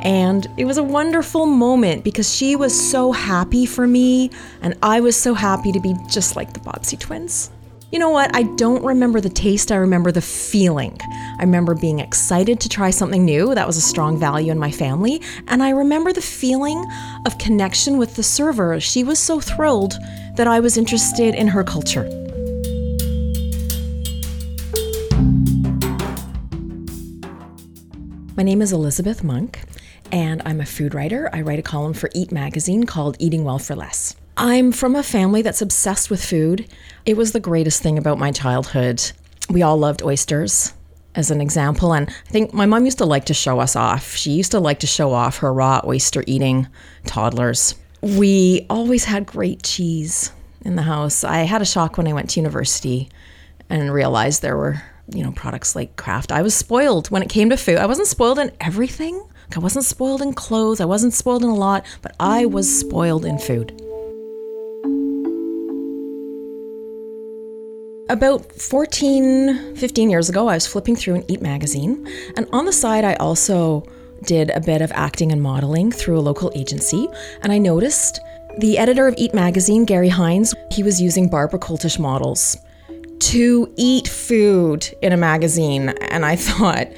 [0.02, 5.00] And it was a wonderful moment because she was so happy for me, and I
[5.00, 7.50] was so happy to be just like the Bobbsey twins.
[7.90, 8.34] You know what?
[8.34, 10.98] I don't remember the taste, I remember the feeling.
[11.38, 13.54] I remember being excited to try something new.
[13.54, 15.20] That was a strong value in my family.
[15.48, 16.84] And I remember the feeling
[17.26, 18.78] of connection with the server.
[18.78, 19.94] She was so thrilled
[20.36, 22.04] that I was interested in her culture.
[28.36, 29.60] My name is Elizabeth Monk,
[30.10, 31.30] and I'm a food writer.
[31.32, 34.16] I write a column for Eat Magazine called Eating Well for Less.
[34.36, 36.66] I'm from a family that's obsessed with food.
[37.06, 39.12] It was the greatest thing about my childhood.
[39.48, 40.72] We all loved oysters,
[41.14, 41.92] as an example.
[41.92, 44.14] And I think my mom used to like to show us off.
[44.14, 46.68] She used to like to show off her raw oyster eating
[47.06, 47.74] toddlers.
[48.02, 50.32] We always had great cheese
[50.64, 51.24] in the house.
[51.24, 53.08] I had a shock when I went to university
[53.70, 56.32] and realized there were, you know, products like Kraft.
[56.32, 57.78] I was spoiled when it came to food.
[57.78, 59.22] I wasn't spoiled in everything.
[59.54, 60.80] I wasn't spoiled in clothes.
[60.80, 63.83] I wasn't spoiled in a lot, but I was spoiled in food.
[68.10, 72.72] About 14, 15 years ago, I was flipping through an Eat magazine, and on the
[72.72, 73.82] side, I also
[74.24, 77.08] did a bit of acting and modeling through a local agency,
[77.40, 78.20] and I noticed
[78.58, 82.58] the editor of Eat magazine, Gary Hynes, he was using Barbara Coultish models
[83.20, 86.88] to eat food in a magazine, and I thought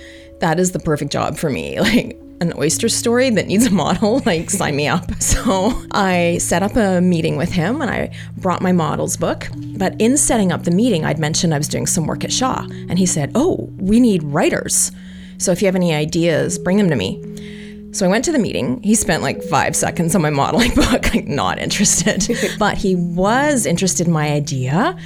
[0.41, 1.79] that is the perfect job for me.
[1.87, 5.11] Like an oyster story that needs a model, like sign me up.
[5.21, 9.49] So I set up a meeting with him and I brought my models book.
[9.77, 12.67] But in setting up the meeting, I'd mentioned I was doing some work at Shaw.
[12.89, 14.93] And he said, Oh, we need writers.
[15.39, 17.93] So if you have any ideas, bring them to me.
[17.93, 18.83] So I went to the meeting.
[18.83, 22.29] He spent like five seconds on my modeling book, like not interested.
[22.59, 24.97] but he was interested in my idea.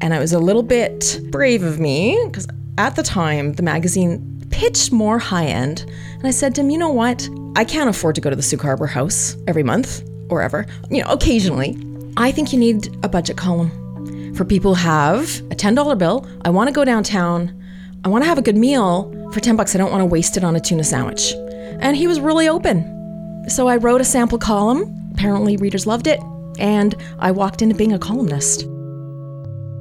[0.00, 2.46] And it was a little bit brave of me because
[2.78, 5.84] at the time, the magazine pitched more high end.
[6.14, 7.28] And I said to him, you know what?
[7.56, 11.02] I can't afford to go to the Sooke Harbour House every month or ever, you
[11.02, 11.76] know, occasionally.
[12.16, 16.26] I think you need a budget column for people who have a $10 bill.
[16.44, 17.58] I want to go downtown.
[18.04, 19.74] I want to have a good meal for 10 bucks.
[19.74, 21.32] I don't want to waste it on a tuna sandwich.
[21.80, 23.48] And he was really open.
[23.48, 25.10] So I wrote a sample column.
[25.12, 26.20] Apparently, readers loved it.
[26.58, 28.62] And I walked into being a columnist.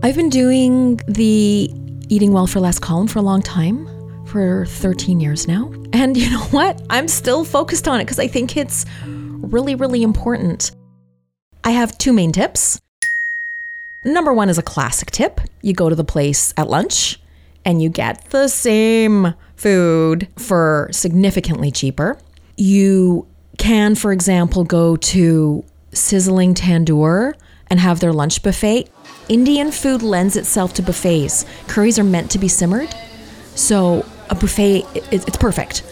[0.03, 1.69] I've been doing the
[2.09, 3.87] Eating Well for Less column for a long time
[4.31, 5.71] for 13 years now.
[5.91, 6.81] And you know what?
[6.89, 10.71] I'm still focused on it because I think it's really, really important.
[11.65, 12.79] I have two main tips.
[14.05, 17.19] Number one is a classic tip you go to the place at lunch
[17.65, 22.17] and you get the same food for significantly cheaper.
[22.57, 27.33] You can, for example, go to Sizzling Tandoor
[27.67, 28.89] and have their lunch buffet.
[29.29, 31.45] Indian food lends itself to buffets.
[31.67, 32.89] Curries are meant to be simmered.
[33.55, 35.83] So a buffet, it's perfect.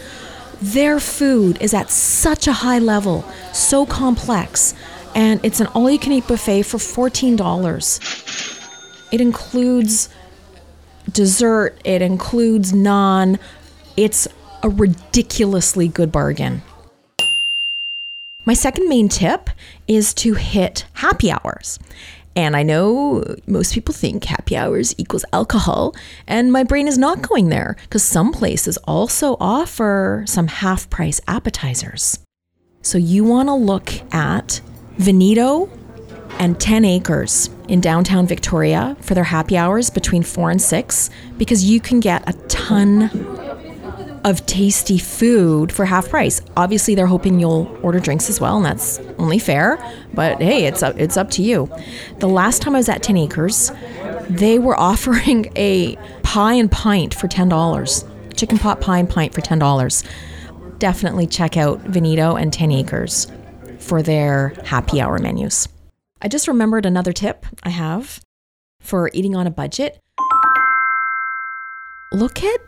[0.60, 4.74] Their food is at such a high level, so complex,
[5.14, 8.58] and it's an all you can eat buffet for $14.
[9.12, 10.08] It includes
[11.10, 13.38] dessert, it includes naan.
[13.96, 14.28] It's
[14.62, 16.62] a ridiculously good bargain.
[18.44, 19.50] My second main tip
[19.86, 21.78] is to hit happy hours.
[22.36, 25.94] And I know most people think happy hours equals alcohol,
[26.26, 31.20] and my brain is not going there because some places also offer some half price
[31.26, 32.18] appetizers.
[32.82, 34.60] So you want to look at
[34.96, 35.68] Veneto
[36.38, 41.64] and 10 Acres in downtown Victoria for their happy hours between 4 and 6 because
[41.64, 43.10] you can get a ton
[44.24, 46.40] of tasty food for half price.
[46.56, 49.78] Obviously, they're hoping you'll order drinks as well, and that's only fair.
[50.14, 51.70] But hey, it's up, it's up to you.
[52.18, 53.72] The last time I was at 10 Acres,
[54.28, 58.36] they were offering a pie and pint for $10.
[58.36, 60.06] Chicken pot pie and pint for $10.
[60.78, 63.26] Definitely check out Veneto and 10 Acres
[63.78, 65.68] for their happy hour menus.
[66.22, 68.20] I just remembered another tip I have
[68.80, 69.98] for eating on a budget.
[72.12, 72.60] Look at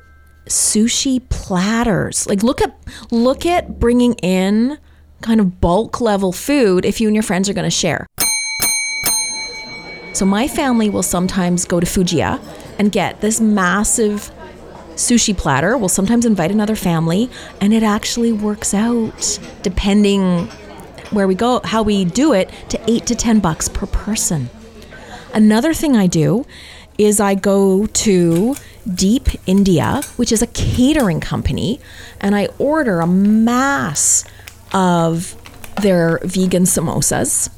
[0.47, 2.27] sushi platters.
[2.27, 2.77] Like look at
[3.11, 4.79] look at bringing in
[5.21, 8.07] kind of bulk level food if you and your friends are going to share.
[10.13, 12.41] So my family will sometimes go to Fujiya
[12.79, 14.31] and get this massive
[14.95, 15.77] sushi platter.
[15.79, 20.47] We'll sometimes invite another family and it actually works out depending
[21.11, 24.51] where we go, how we do it to 8 to 10 bucks per person.
[25.35, 26.45] Another thing I do
[27.05, 28.57] is I go to
[28.93, 31.81] Deep India, which is a catering company,
[32.21, 34.25] and I order a mass
[34.73, 35.37] of
[35.81, 37.51] their vegan samosas.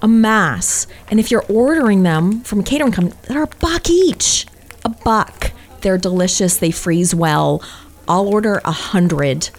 [0.00, 0.86] A mass.
[1.10, 4.46] And if you're ordering them from a catering company, they're a buck each.
[4.84, 5.52] A buck.
[5.80, 6.56] They're delicious.
[6.56, 7.62] They freeze well.
[8.06, 9.50] I'll order a hundred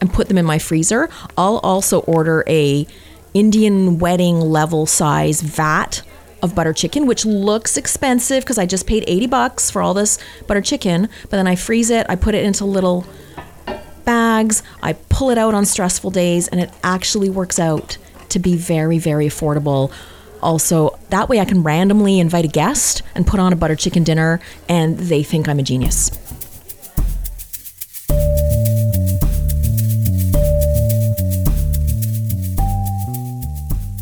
[0.00, 1.10] and put them in my freezer.
[1.36, 2.86] I'll also order a
[3.34, 6.02] Indian wedding level size vat
[6.42, 10.18] of butter chicken, which looks expensive because I just paid 80 bucks for all this
[10.46, 11.08] butter chicken.
[11.22, 13.06] But then I freeze it, I put it into little
[14.04, 17.98] bags, I pull it out on stressful days, and it actually works out
[18.30, 19.92] to be very, very affordable.
[20.42, 24.04] Also, that way I can randomly invite a guest and put on a butter chicken
[24.04, 26.10] dinner, and they think I'm a genius.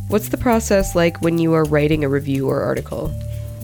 [0.09, 3.13] What's the process like when you are writing a review or article?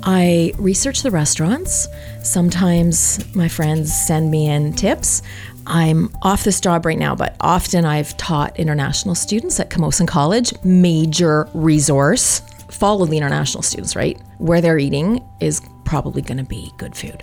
[0.02, 1.87] I research the restaurants.
[2.24, 5.22] Sometimes my friends send me in tips.
[5.68, 10.52] I'm off this job right now, but often I've taught international students at Camosun College,
[10.64, 12.40] major resource.
[12.70, 14.20] Follow the international students, right?
[14.38, 17.22] Where they're eating is probably going to be good food.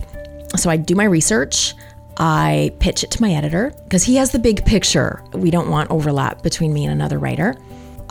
[0.56, 1.74] So I do my research.
[2.16, 5.22] I pitch it to my editor because he has the big picture.
[5.34, 7.56] We don't want overlap between me and another writer.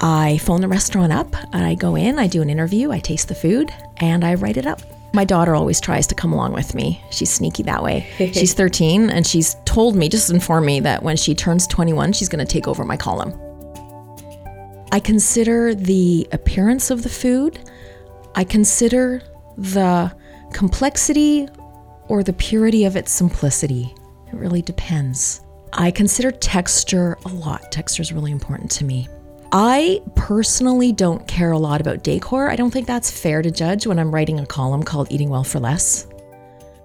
[0.02, 3.36] I phone the restaurant up, I go in, I do an interview, I taste the
[3.36, 4.82] food, and I write it up.
[5.14, 7.04] My daughter always tries to come along with me.
[7.10, 8.08] She's sneaky that way.
[8.18, 12.30] she's 13 and she's told me, just informed me that when she turns 21, she's
[12.30, 13.38] going to take over my column.
[14.92, 17.60] I consider the appearance of the food.
[18.36, 19.22] I consider
[19.58, 20.16] the
[20.54, 21.48] complexity
[22.08, 23.94] or the purity of its simplicity.
[24.32, 25.42] It really depends.
[25.74, 27.72] I consider texture a lot.
[27.72, 29.08] Texture is really important to me.
[29.52, 32.50] I personally don't care a lot about decor.
[32.50, 35.44] I don't think that's fair to judge when I'm writing a column called Eating Well
[35.44, 36.08] for Less.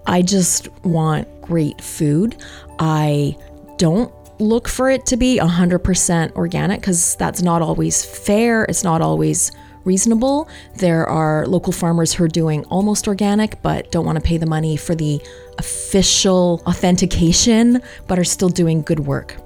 [0.07, 2.37] I just want great food.
[2.79, 3.37] I
[3.77, 8.65] don't look for it to be 100% organic because that's not always fair.
[8.65, 9.51] It's not always
[9.83, 10.49] reasonable.
[10.75, 14.47] There are local farmers who are doing almost organic but don't want to pay the
[14.47, 15.21] money for the
[15.59, 19.37] official authentication but are still doing good work.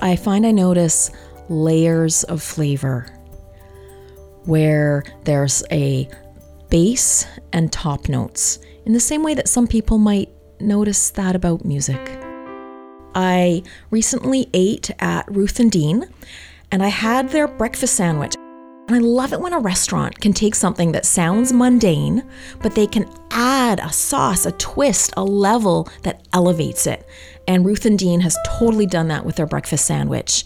[0.00, 1.10] I find I notice
[1.48, 3.06] layers of flavor
[4.44, 6.08] where there's a
[6.70, 10.30] base and top notes in the same way that some people might
[10.60, 12.18] notice that about music.
[13.14, 16.06] I recently ate at Ruth and Dean
[16.70, 18.34] and I had their breakfast sandwich.
[18.34, 22.26] And I love it when a restaurant can take something that sounds mundane,
[22.62, 27.06] but they can add a sauce, a twist, a level that elevates it.
[27.46, 30.44] And Ruth and Dean has totally done that with their breakfast sandwich.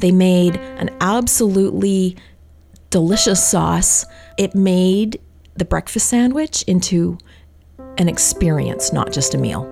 [0.00, 2.16] They made an absolutely
[2.88, 4.06] delicious sauce.
[4.38, 5.20] It made
[5.56, 7.18] the breakfast sandwich into
[7.98, 9.64] an experience, not just a meal.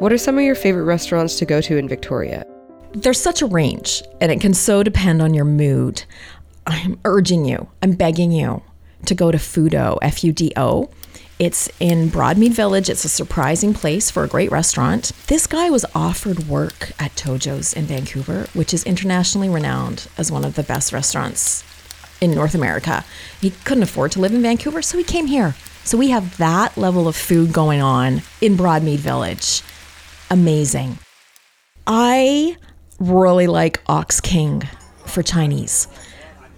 [0.00, 2.44] What are some of your favorite restaurants to go to in Victoria?
[2.92, 6.02] There's such a range, and it can so depend on your mood.
[6.66, 8.62] I'm urging you, I'm begging you
[9.06, 10.90] to go to Fudo, F U D O.
[11.38, 12.88] It's in Broadmead Village.
[12.88, 15.12] It's a surprising place for a great restaurant.
[15.26, 20.44] This guy was offered work at Tojo's in Vancouver, which is internationally renowned as one
[20.44, 21.64] of the best restaurants
[22.20, 23.04] in North America.
[23.40, 25.56] He couldn't afford to live in Vancouver, so he came here.
[25.84, 29.62] So we have that level of food going on in Broadmead Village
[30.32, 30.98] amazing.
[31.86, 32.56] I
[32.98, 34.62] really like Ox King
[35.04, 35.86] for Chinese.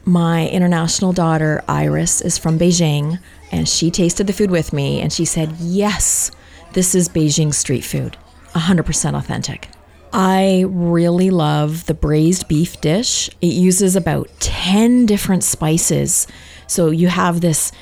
[0.06, 3.18] My international daughter, Iris, is from Beijing,
[3.50, 6.30] and she tasted the food with me, and she said, Yes,
[6.74, 8.18] this is Beijing street food,
[8.54, 9.68] 100% authentic.
[10.12, 13.28] I really love the braised beef dish.
[13.40, 16.26] It uses about 10 different spices.
[16.66, 17.72] So you have this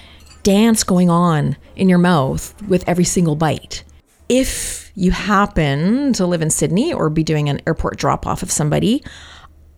[0.43, 3.85] dance going on in your mouth with every single bite.
[4.29, 8.51] If you happen to live in Sidney or be doing an airport drop off of
[8.51, 9.05] somebody,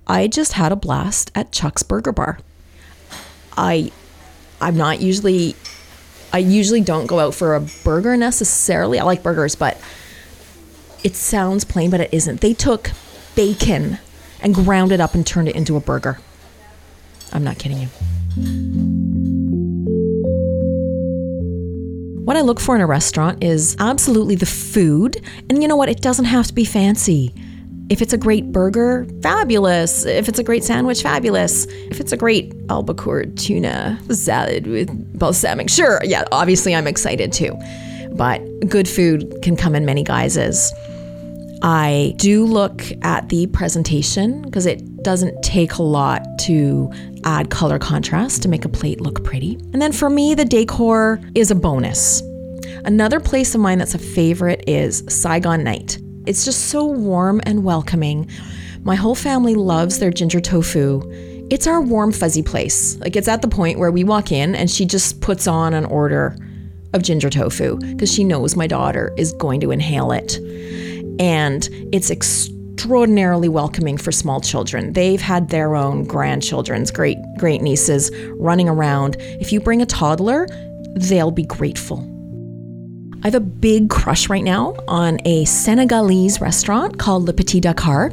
[0.07, 2.39] I just had a blast at Chuck's Burger Bar.
[3.57, 3.91] I
[4.61, 5.57] I'm not usually
[6.33, 8.99] I usually don't go out for a burger necessarily.
[8.99, 9.81] I like burgers, but
[11.05, 12.41] it sounds plain, but it isn't.
[12.41, 12.91] They took
[13.37, 13.99] bacon
[14.41, 16.19] and ground it up and turned it into a burger.
[17.33, 17.89] I'm not kidding you.
[22.25, 25.23] What I look for in a restaurant is absolutely the food.
[25.49, 25.89] And you know what?
[25.89, 27.35] It doesn't have to be fancy.
[27.91, 30.07] If it's a great burger, fabulous.
[30.07, 31.67] If it's a great sandwich, fabulous.
[31.91, 37.55] If it's a great albacore tuna salad with balsamic, sure, yeah, obviously I'm excited too.
[38.13, 40.73] But good food can come in many guises.
[41.63, 46.91] I do look at the presentation because it doesn't take a lot to
[47.25, 49.55] add color contrast to make a plate look pretty.
[49.73, 52.23] And then for me, the decor is a bonus.
[52.85, 55.99] Another place of mine that's a favorite is Saigon Night.
[56.27, 58.31] It's just so warm and welcoming.
[58.83, 61.03] My whole family loves their ginger tofu.
[61.51, 62.99] It's our warm, fuzzy place.
[63.01, 65.85] Like, it's at the point where we walk in and she just puts on an
[65.85, 66.35] order
[66.95, 70.39] of ginger tofu because she knows my daughter is going to inhale it.
[71.21, 74.95] And it's extraordinarily welcoming for small children.
[74.95, 79.17] They've had their own grandchildren's great great nieces running around.
[79.19, 80.47] If you bring a toddler,
[80.97, 82.14] they'll be grateful.
[83.25, 88.13] I have a big crush right now on a Senegalese restaurant called Le Petit Dakar,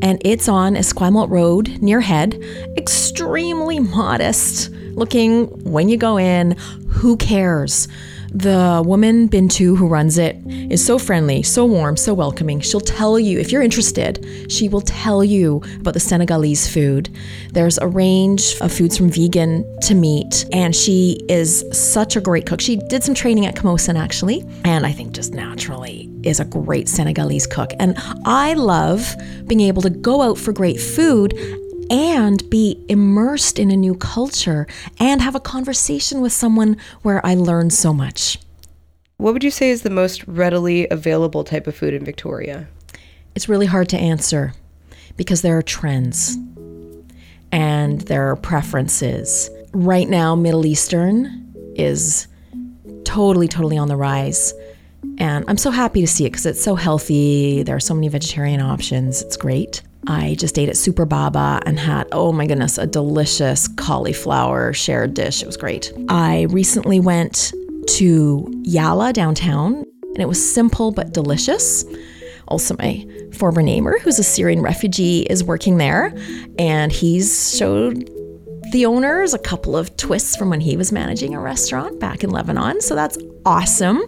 [0.00, 2.42] and it's on Esquimalt Road near Head.
[2.74, 6.52] Extremely modest looking when you go in.
[6.88, 7.88] Who cares?
[8.30, 10.36] The woman, Bintu, who runs it,
[10.70, 12.60] is so friendly, so warm, so welcoming.
[12.60, 17.08] She'll tell you, if you're interested, she will tell you about the Senegalese food.
[17.52, 22.46] There's a range of foods from vegan to meat, and she is such a great
[22.46, 22.60] cook.
[22.60, 26.88] She did some training at Camosun, actually, and I think just naturally is a great
[26.88, 27.72] Senegalese cook.
[27.80, 27.94] And
[28.26, 29.16] I love
[29.46, 31.32] being able to go out for great food
[31.90, 34.66] and be immersed in a new culture
[34.98, 38.38] and have a conversation with someone where I learn so much.
[39.16, 42.68] What would you say is the most readily available type of food in Victoria?
[43.34, 44.54] It's really hard to answer
[45.16, 46.36] because there are trends
[47.50, 49.50] and there are preferences.
[49.72, 52.28] Right now, Middle Eastern is
[53.04, 54.54] totally, totally on the rise.
[55.18, 57.62] And I'm so happy to see it because it's so healthy.
[57.62, 59.22] There are so many vegetarian options.
[59.22, 59.82] It's great.
[60.06, 65.14] I just ate at Super Baba and had, oh my goodness, a delicious cauliflower shared
[65.14, 65.42] dish.
[65.42, 65.92] It was great.
[66.08, 67.52] I recently went
[67.88, 71.84] to Yala downtown and it was simple but delicious.
[72.46, 76.14] Also, my former neighbor, who's a Syrian refugee, is working there
[76.58, 78.10] and he's showed
[78.72, 82.30] the owners a couple of twists from when he was managing a restaurant back in
[82.30, 82.80] Lebanon.
[82.80, 84.02] So that's awesome.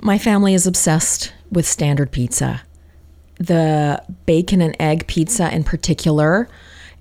[0.00, 2.62] My family is obsessed with standard pizza
[3.38, 6.48] the bacon and egg pizza in particular.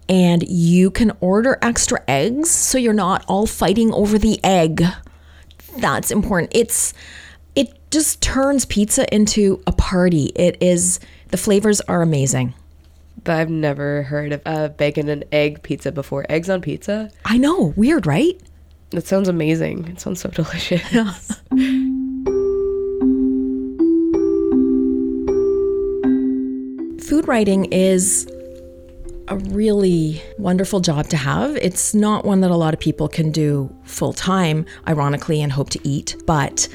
[0.07, 4.83] And you can order extra eggs so you're not all fighting over the egg.
[5.77, 6.51] That's important.
[6.53, 6.93] It's
[7.55, 10.31] it just turns pizza into a party.
[10.35, 12.53] It is the flavors are amazing.
[13.23, 16.27] But I've never heard of a bacon and egg pizza before.
[16.29, 17.09] Eggs on pizza?
[17.23, 18.39] I know, weird, right?
[18.91, 19.87] That sounds amazing.
[19.87, 21.41] It sounds so delicious.
[27.05, 28.27] food writing is
[29.27, 31.55] a really wonderful job to have.
[31.57, 35.69] It's not one that a lot of people can do full time, ironically, and hope
[35.71, 36.67] to eat, but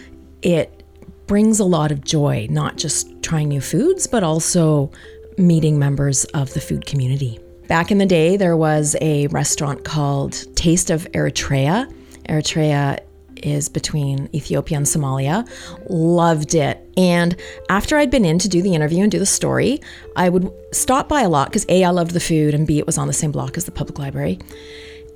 [0.42, 0.84] it
[1.26, 4.90] brings a lot of joy, not just trying new foods, but also
[5.36, 7.38] meeting members of the food community.
[7.66, 11.92] Back in the day, there was a restaurant called Taste of Eritrea.
[12.28, 12.98] Eritrea
[13.44, 15.48] is between Ethiopia and Somalia.
[15.88, 16.80] Loved it.
[16.96, 17.36] And
[17.68, 19.80] after I'd been in to do the interview and do the story,
[20.16, 22.86] I would stop by a lot because A, I loved the food, and B, it
[22.86, 24.38] was on the same block as the public library.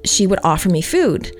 [0.05, 1.35] She would offer me food.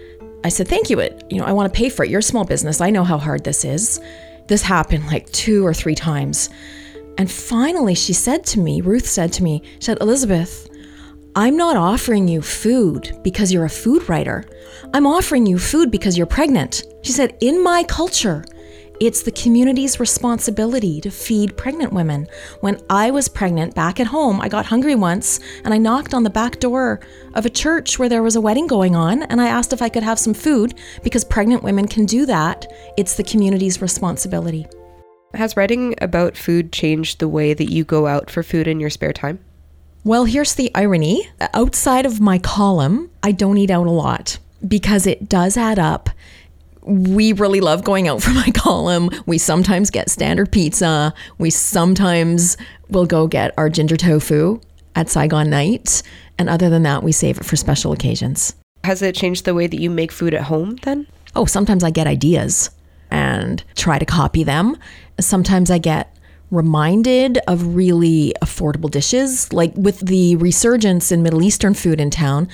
[0.45, 1.01] I said, Thank you.
[1.01, 2.11] It, you know, I want to pay for it.
[2.11, 2.81] You're a small business.
[2.81, 4.01] I know how hard this is.
[4.47, 6.51] This happened like two or three times.
[7.17, 10.69] And finally, she said to me, Ruth said to me, she said, Elizabeth,
[11.37, 14.45] I'm not offering you food because you're a food writer.
[14.93, 16.85] I'm offering you food because you're pregnant.
[17.03, 18.45] She said, In my culture,
[19.01, 22.29] it's the community's responsibility to feed pregnant women.
[22.61, 26.23] When I was pregnant back at home, I got hungry once and I knocked on
[26.23, 27.01] the back door
[27.35, 29.89] of a church where there was a wedding going on and I asked if I
[29.89, 32.73] could have some food because pregnant women can do that.
[32.97, 34.69] It's the community's responsibility.
[35.35, 38.91] Has writing about food changed the way that you go out for food in your
[38.91, 39.41] spare time?
[40.05, 41.31] Well, here's the irony.
[41.55, 46.11] Outside of my column, I don't eat out a lot because it does add up.
[46.83, 49.09] We really love going out for my column.
[49.25, 51.15] We sometimes get standard pizza.
[51.39, 52.59] We sometimes
[52.91, 54.61] will go get our ginger tofu
[54.95, 56.03] at Saigon night.
[56.39, 58.55] And other than that, we save it for special occasions.
[58.85, 61.07] Has it changed the way that you make food at home then?
[61.35, 62.71] Oh, sometimes I get ideas
[63.11, 64.77] and try to copy them.
[65.19, 66.14] Sometimes I get
[66.55, 69.53] reminded of really affordable dishes.
[69.53, 72.49] Like with the resurgence in Middle Eastern food in town,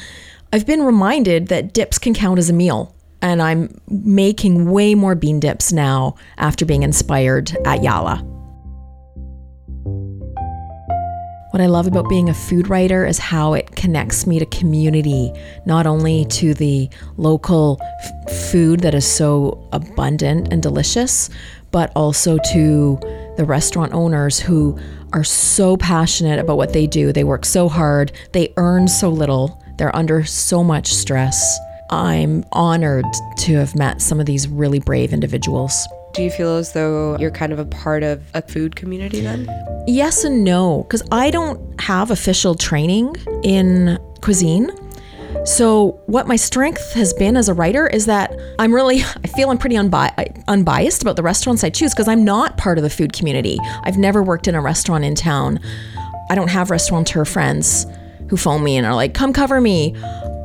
[0.52, 2.94] I've been reminded that dips can count as a meal.
[3.22, 8.26] And I'm making way more bean dips now after being inspired at Yala.
[11.50, 15.32] What I love about being a food writer is how it connects me to community,
[15.66, 21.28] not only to the local f- food that is so abundant and delicious,
[21.70, 22.98] but also to
[23.36, 24.78] the restaurant owners who
[25.12, 27.12] are so passionate about what they do.
[27.12, 31.58] They work so hard, they earn so little, they're under so much stress.
[31.90, 33.06] I'm honored
[33.38, 35.88] to have met some of these really brave individuals.
[36.12, 39.48] Do you feel as though you're kind of a part of a food community then?
[39.86, 44.70] Yes and no, because I don't have official training in cuisine.
[45.50, 49.50] So, what my strength has been as a writer is that I'm really, I feel
[49.50, 52.88] I'm pretty unbi- unbiased about the restaurants I choose because I'm not part of the
[52.88, 53.58] food community.
[53.82, 55.58] I've never worked in a restaurant in town.
[56.30, 57.84] I don't have restaurateur friends
[58.28, 59.96] who phone me and are like, come cover me.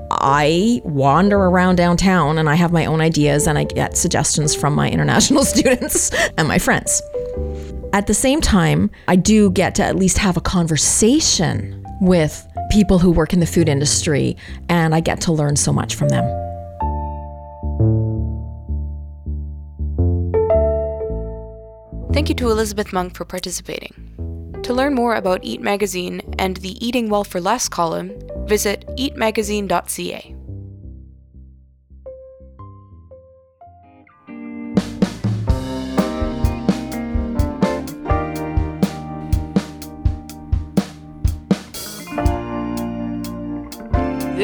[0.09, 4.73] I wander around downtown and I have my own ideas and I get suggestions from
[4.73, 6.99] my international students and my friends.
[7.93, 12.99] At the same time, I do get to at least have a conversation with people
[12.99, 14.35] who work in the food industry,
[14.67, 16.25] and I get to learn so much from them.
[22.11, 24.59] Thank you to Elizabeth Monk for participating.
[24.63, 28.11] To learn more about Eat Magazine and the Eating Well for Less column,
[28.45, 30.34] visit eatmagazine.ca.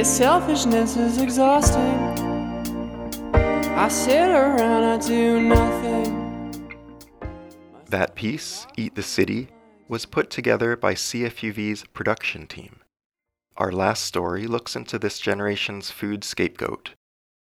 [0.02, 1.99] this selfishness is exhausting.
[3.36, 6.66] I sit around, I do nothing.
[7.88, 9.49] That piece, Eat the City,
[9.88, 12.78] was put together by CFUV's production team.
[13.58, 16.95] Our last story looks into this generation's food scapegoat.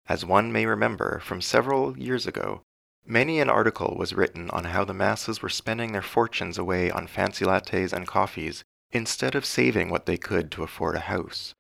[0.09, 2.63] As one may remember from several years ago,
[3.07, 7.07] many an article was written on how the masses were spending their fortunes away on
[7.07, 11.55] fancy lattes and coffees instead of saving what they could to afford a house.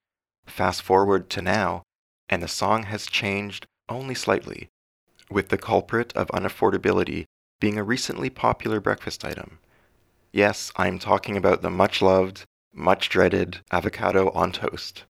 [0.48, 1.82] Fast forward to now,
[2.28, 4.68] and the song has changed only slightly,
[5.30, 7.24] with the culprit of unaffordability
[7.60, 9.58] being a recently popular breakfast item.
[10.32, 15.04] Yes, I'm talking about the much loved, much dreaded avocado on toast.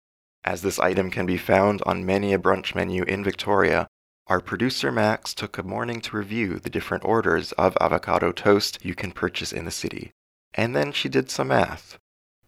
[0.43, 3.87] As this item can be found on many a brunch menu in Victoria,
[4.27, 8.95] our producer Max took a morning to review the different orders of avocado toast you
[8.95, 10.11] can purchase in the city.
[10.53, 11.97] And then she did some math.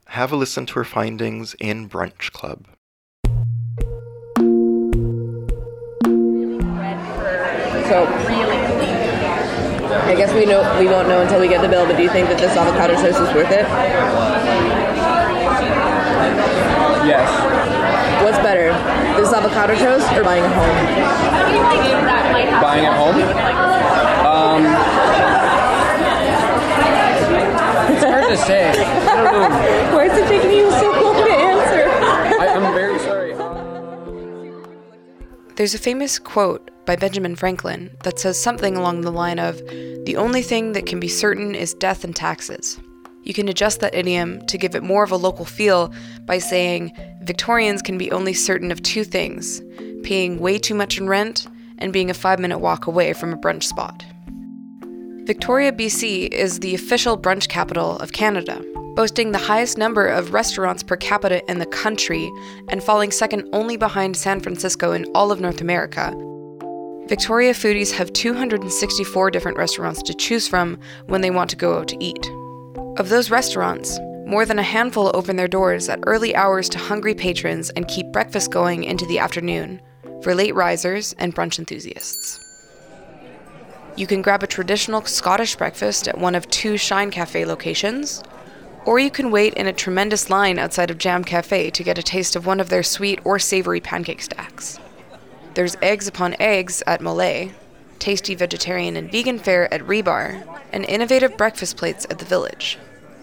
[0.08, 2.68] Have a listen to her findings in Brunch Club.
[7.88, 8.04] So
[10.04, 11.86] I guess we know we won't know until we get the bill.
[11.86, 13.64] But do you think that this avocado toast is worth it?
[17.08, 17.32] Yes.
[18.24, 18.74] What's better,
[19.16, 20.76] this avocado toast or buying a home?
[22.62, 23.16] Buying at home?
[24.28, 24.66] Um,
[27.96, 28.72] it's hard to say.
[28.72, 29.50] I don't know.
[29.96, 31.88] Why is it taking you so long to answer?
[32.38, 33.34] I, I'm very sorry.
[35.56, 39.58] There's a famous quote by Benjamin Franklin that says something along the line of
[40.06, 42.80] The only thing that can be certain is death and taxes.
[43.24, 45.94] You can adjust that idiom to give it more of a local feel
[46.26, 49.62] by saying Victorians can be only certain of two things
[50.04, 51.46] paying way too much in rent
[51.78, 54.06] and being a five minute walk away from a brunch spot.
[55.26, 58.64] Victoria, BC is the official brunch capital of Canada,
[58.96, 62.32] boasting the highest number of restaurants per capita in the country
[62.70, 66.16] and falling second only behind San Francisco in all of North America.
[67.08, 71.88] Victoria foodies have 264 different restaurants to choose from when they want to go out
[71.88, 72.30] to eat.
[73.00, 77.16] Of those restaurants, more than a handful open their doors at early hours to hungry
[77.16, 79.82] patrons and keep breakfast going into the afternoon
[80.22, 82.44] for late risers and brunch enthusiasts.
[83.96, 88.22] You can grab a traditional Scottish breakfast at one of two Shine Cafe locations,
[88.86, 92.04] or you can wait in a tremendous line outside of Jam Cafe to get a
[92.04, 94.78] taste of one of their sweet or savory pancake stacks.
[95.58, 97.50] There's eggs upon eggs at Mole,
[97.98, 102.78] tasty vegetarian and vegan fare at Rebar, and innovative breakfast plates at the Village.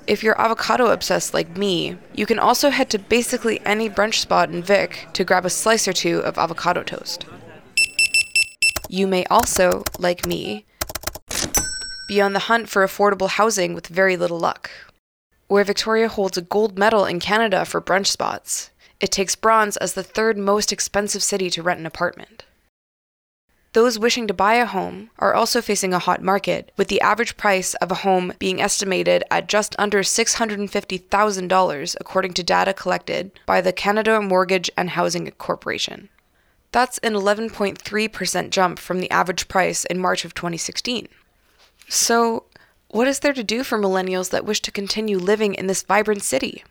[0.09, 4.51] If you're avocado obsessed like me, you can also head to basically any brunch spot
[4.51, 7.25] in Vic to grab a slice or two of avocado toast.
[8.89, 10.65] You may also, like me,
[12.09, 14.73] be on the hunt for affordable housing with very little luck.
[15.47, 18.71] Where Victoria holds a gold medal in Canada for brunch spots,
[19.05, 22.47] it takes bronze as the third most expensive city to rent an apartment.
[23.75, 27.37] Those wishing to buy a home are also facing a hot market, with the average
[27.37, 33.61] price of a home being estimated at just under $650,000, according to data collected by
[33.61, 36.09] the Canada Mortgage and Housing Corporation.
[36.73, 41.09] That's an 11.3% jump from the average price in March of 2016.
[41.91, 42.45] So,
[42.89, 46.23] what is there to do for millennials that wish to continue living in this vibrant
[46.23, 46.65] city?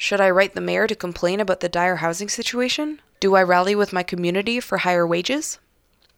[0.00, 3.00] Should I write the mayor to complain about the dire housing situation?
[3.18, 5.58] Do I rally with my community for higher wages?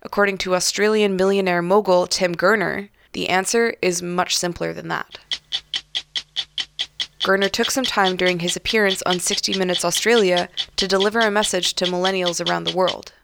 [0.02, 5.18] According to Australian millionaire mogul Tim Gurner, the answer is much simpler than that.
[7.20, 11.72] Gurner took some time during his appearance on 60 Minutes Australia to deliver a message
[11.74, 13.14] to millennials around the world.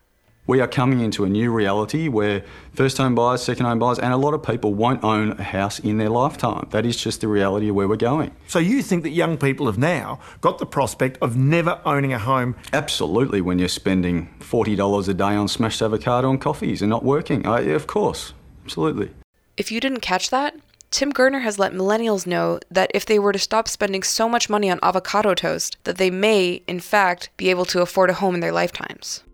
[0.48, 4.12] We are coming into a new reality where first home buyers, second home buyers, and
[4.12, 6.68] a lot of people won't own a house in their lifetime.
[6.70, 8.30] That is just the reality of where we're going.
[8.46, 12.18] So you think that young people have now got the prospect of never owning a
[12.20, 12.54] home?
[12.72, 17.44] Absolutely, when you're spending $40 a day on smashed avocado and coffees and not working.
[17.44, 18.32] Uh, I, of course,
[18.64, 19.10] absolutely.
[19.56, 20.54] If you didn't catch that,
[20.92, 24.48] Tim Gurner has let millennials know that if they were to stop spending so much
[24.48, 28.36] money on avocado toast, that they may, in fact, be able to afford a home
[28.36, 29.24] in their lifetimes.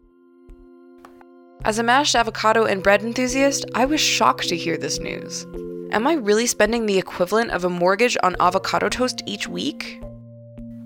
[1.64, 5.46] As a mashed avocado and bread enthusiast, I was shocked to hear this news.
[5.92, 10.02] Am I really spending the equivalent of a mortgage on avocado toast each week?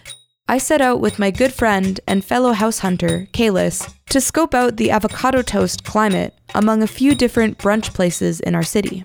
[0.49, 4.77] I set out with my good friend and fellow house hunter, Kalis, to scope out
[4.77, 9.05] the avocado toast climate among a few different brunch places in our city.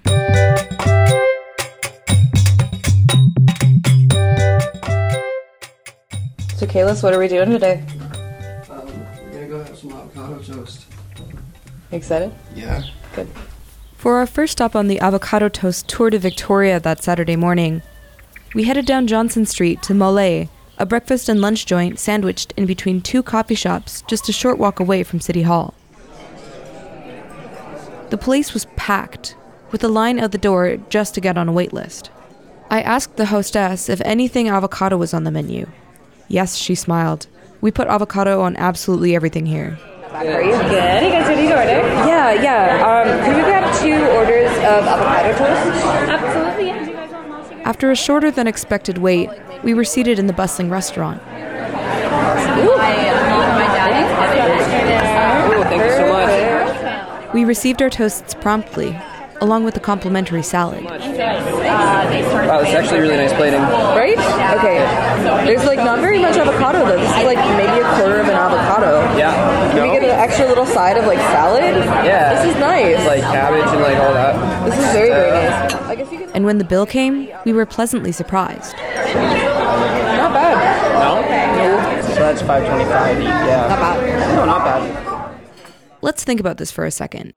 [6.58, 7.84] So, Kalis, what are we doing today?
[9.82, 10.86] Some avocado toast.
[11.92, 12.32] Excited?
[12.56, 12.84] Yeah.
[13.16, 13.28] Good.
[13.96, 17.82] For our first stop on the avocado toast tour to Victoria that Saturday morning,
[18.54, 23.02] we headed down Johnson Street to Mole, a breakfast and lunch joint sandwiched in between
[23.02, 25.74] two coffee shops just a short walk away from City Hall.
[28.10, 29.36] The place was packed,
[29.72, 32.12] with a line out the door just to get on a wait list.
[32.70, 35.68] I asked the hostess if anything avocado was on the menu.
[36.28, 37.28] Yes, she smiled.
[37.62, 39.78] We put avocado on absolutely everything here.
[40.12, 41.04] Are you good?
[41.04, 41.88] You guys ready to order?
[42.08, 42.84] Yeah, yeah.
[42.86, 45.86] Um, could we grab two orders of avocado toast?
[46.10, 46.68] Absolutely.
[46.68, 47.62] Yeah.
[47.64, 49.30] After a shorter than expected wait,
[49.64, 51.22] we were seated in the bustling restaurant.
[51.22, 52.78] Ooh,
[55.64, 57.34] thank you so much.
[57.34, 58.92] We received our toasts promptly,
[59.42, 60.84] along with a complimentary salad.
[60.84, 63.60] Wow, this is actually really nice plating.
[63.60, 64.18] Right?
[64.58, 64.80] Okay.
[65.46, 66.98] There's like not very much avocado though.
[66.98, 69.02] This is like maybe a quarter of an avocado.
[69.18, 69.34] Yeah.
[69.74, 71.76] Can we get an extra little side of like salad?
[72.06, 72.36] Yeah.
[72.36, 72.98] This is nice.
[72.98, 74.70] It's like cabbage and like all that.
[74.70, 75.74] This is very, very nice.
[75.74, 76.30] I guess you can.
[76.32, 78.74] And when the bill came, we were pleasantly surprised.
[78.74, 80.92] Not bad.
[80.94, 81.22] No?
[82.14, 83.68] So that's 525 Yeah.
[83.68, 84.36] Not bad.
[84.36, 85.38] No, not bad.
[86.02, 87.34] Let's think about this for a second.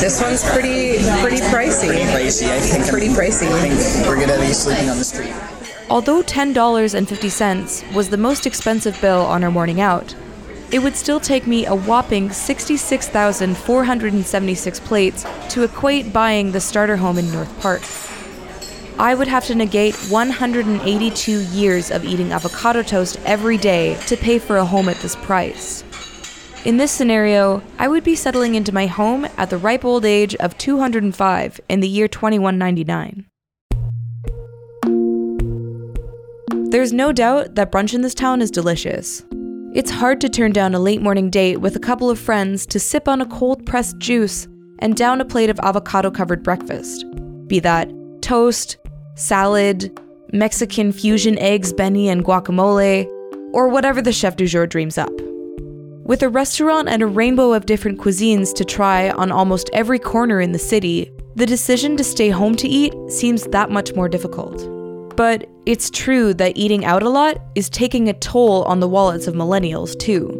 [0.00, 1.88] This one's pretty pretty pricey.
[1.88, 2.50] Pretty pricey.
[2.50, 3.48] I think pretty pricey.
[3.48, 5.34] I think we're gonna be sleeping on the street.
[5.90, 10.14] Although $10.50 was the most expensive bill on our morning out,
[10.70, 17.16] it would still take me a whopping 66,476 plates to equate buying the starter home
[17.16, 17.80] in North Park.
[18.98, 24.38] I would have to negate 182 years of eating avocado toast every day to pay
[24.38, 25.84] for a home at this price.
[26.64, 30.34] In this scenario, I would be settling into my home at the ripe old age
[30.36, 33.26] of 205 in the year 2199.
[36.70, 39.24] There's no doubt that brunch in this town is delicious.
[39.72, 42.80] It's hard to turn down a late morning date with a couple of friends to
[42.80, 44.48] sip on a cold pressed juice
[44.80, 47.04] and down a plate of avocado covered breakfast.
[47.46, 47.88] Be that
[48.20, 48.78] toast,
[49.14, 49.96] salad,
[50.32, 53.06] Mexican fusion eggs, beni, and guacamole,
[53.54, 55.12] or whatever the chef du jour dreams up.
[56.08, 60.40] With a restaurant and a rainbow of different cuisines to try on almost every corner
[60.40, 64.56] in the city, the decision to stay home to eat seems that much more difficult.
[65.18, 69.26] But it's true that eating out a lot is taking a toll on the wallets
[69.26, 70.32] of millennials, too.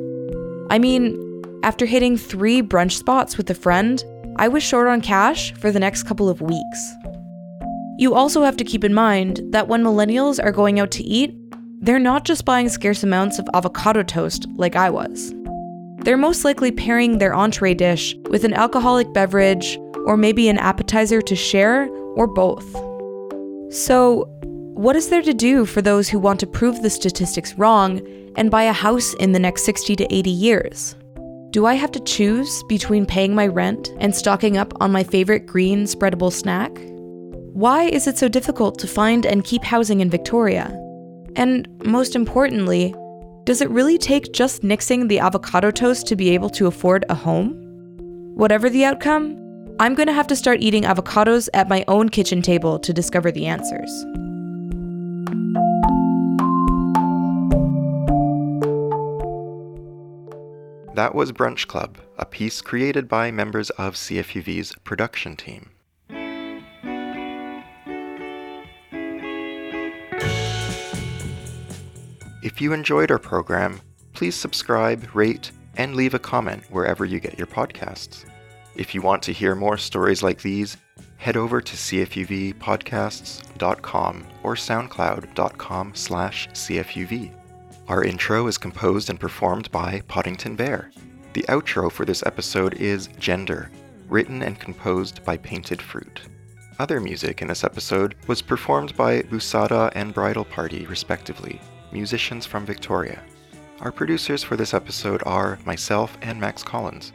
[0.71, 4.03] I mean, after hitting three brunch spots with a friend,
[4.37, 6.95] I was short on cash for the next couple of weeks.
[7.99, 11.35] You also have to keep in mind that when millennials are going out to eat,
[11.83, 15.35] they're not just buying scarce amounts of avocado toast like I was.
[15.99, 19.79] They're most likely pairing their entree dish with an alcoholic beverage
[20.09, 21.87] or maybe an appetizer to share,
[22.17, 22.67] or both.
[23.71, 24.25] So,
[24.75, 28.01] what is there to do for those who want to prove the statistics wrong
[28.37, 30.97] and buy a house in the next 60 to 80 years?
[31.51, 35.47] Do I have to choose between paying my rent and stocking up on my favorite
[35.47, 36.73] green spreadable snack?
[37.53, 40.69] Why is it so difficult to find and keep housing in Victoria?
[41.37, 42.95] And most importantly,
[43.49, 47.15] does it really take just nixing the avocado toast to be able to afford a
[47.15, 47.55] home?
[48.35, 49.39] Whatever the outcome,
[49.81, 53.33] I'm going to have to start eating avocados at my own kitchen table to discover
[53.33, 53.91] the answers.
[60.95, 65.71] That was Brunch Club, a piece created by members of CFUV's production team.
[72.49, 73.83] If you enjoyed our program,
[74.15, 78.25] please subscribe, rate, and leave a comment wherever you get your podcasts.
[78.75, 80.79] If you want to hear more stories like these,
[81.19, 87.35] head over to cfuvpodcasts.com or soundcloud.com slash cfuv.
[87.87, 90.91] Our intro is composed and performed by Poddington Bear.
[91.35, 93.71] The outro for this episode is Gender,
[94.09, 96.23] written and composed by Painted Fruit.
[96.79, 101.61] Other music in this episode was performed by Busada and Bridal Party, respectively,
[101.93, 103.23] musicians from Victoria.
[103.81, 107.13] Our producers for this episode are myself and Max Collins.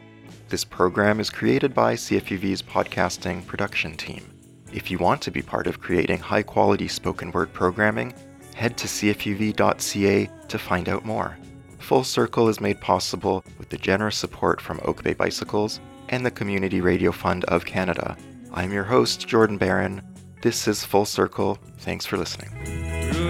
[0.48, 4.30] This program is created by CFUV's podcasting production team.
[4.72, 8.14] If you want to be part of creating high quality spoken word programming,
[8.54, 11.36] head to cfuv.ca to find out more.
[11.78, 16.30] Full Circle is made possible with the generous support from Oak Bay Bicycles and the
[16.30, 18.16] Community Radio Fund of Canada.
[18.52, 20.02] I'm your host, Jordan Barron.
[20.40, 21.58] This is Full Circle.
[21.78, 23.23] Thanks for listening.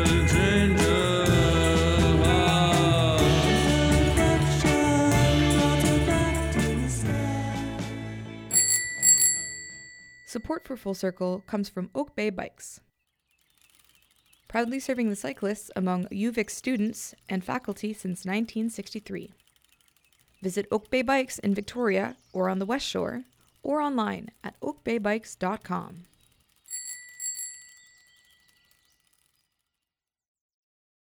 [10.34, 12.80] Support for Full Circle comes from Oak Bay Bikes.
[14.48, 19.32] Proudly serving the cyclists among UVic students and faculty since 1963.
[20.42, 23.22] Visit Oak Bay Bikes in Victoria or on the West Shore,
[23.62, 26.06] or online at oakbaybikes.com.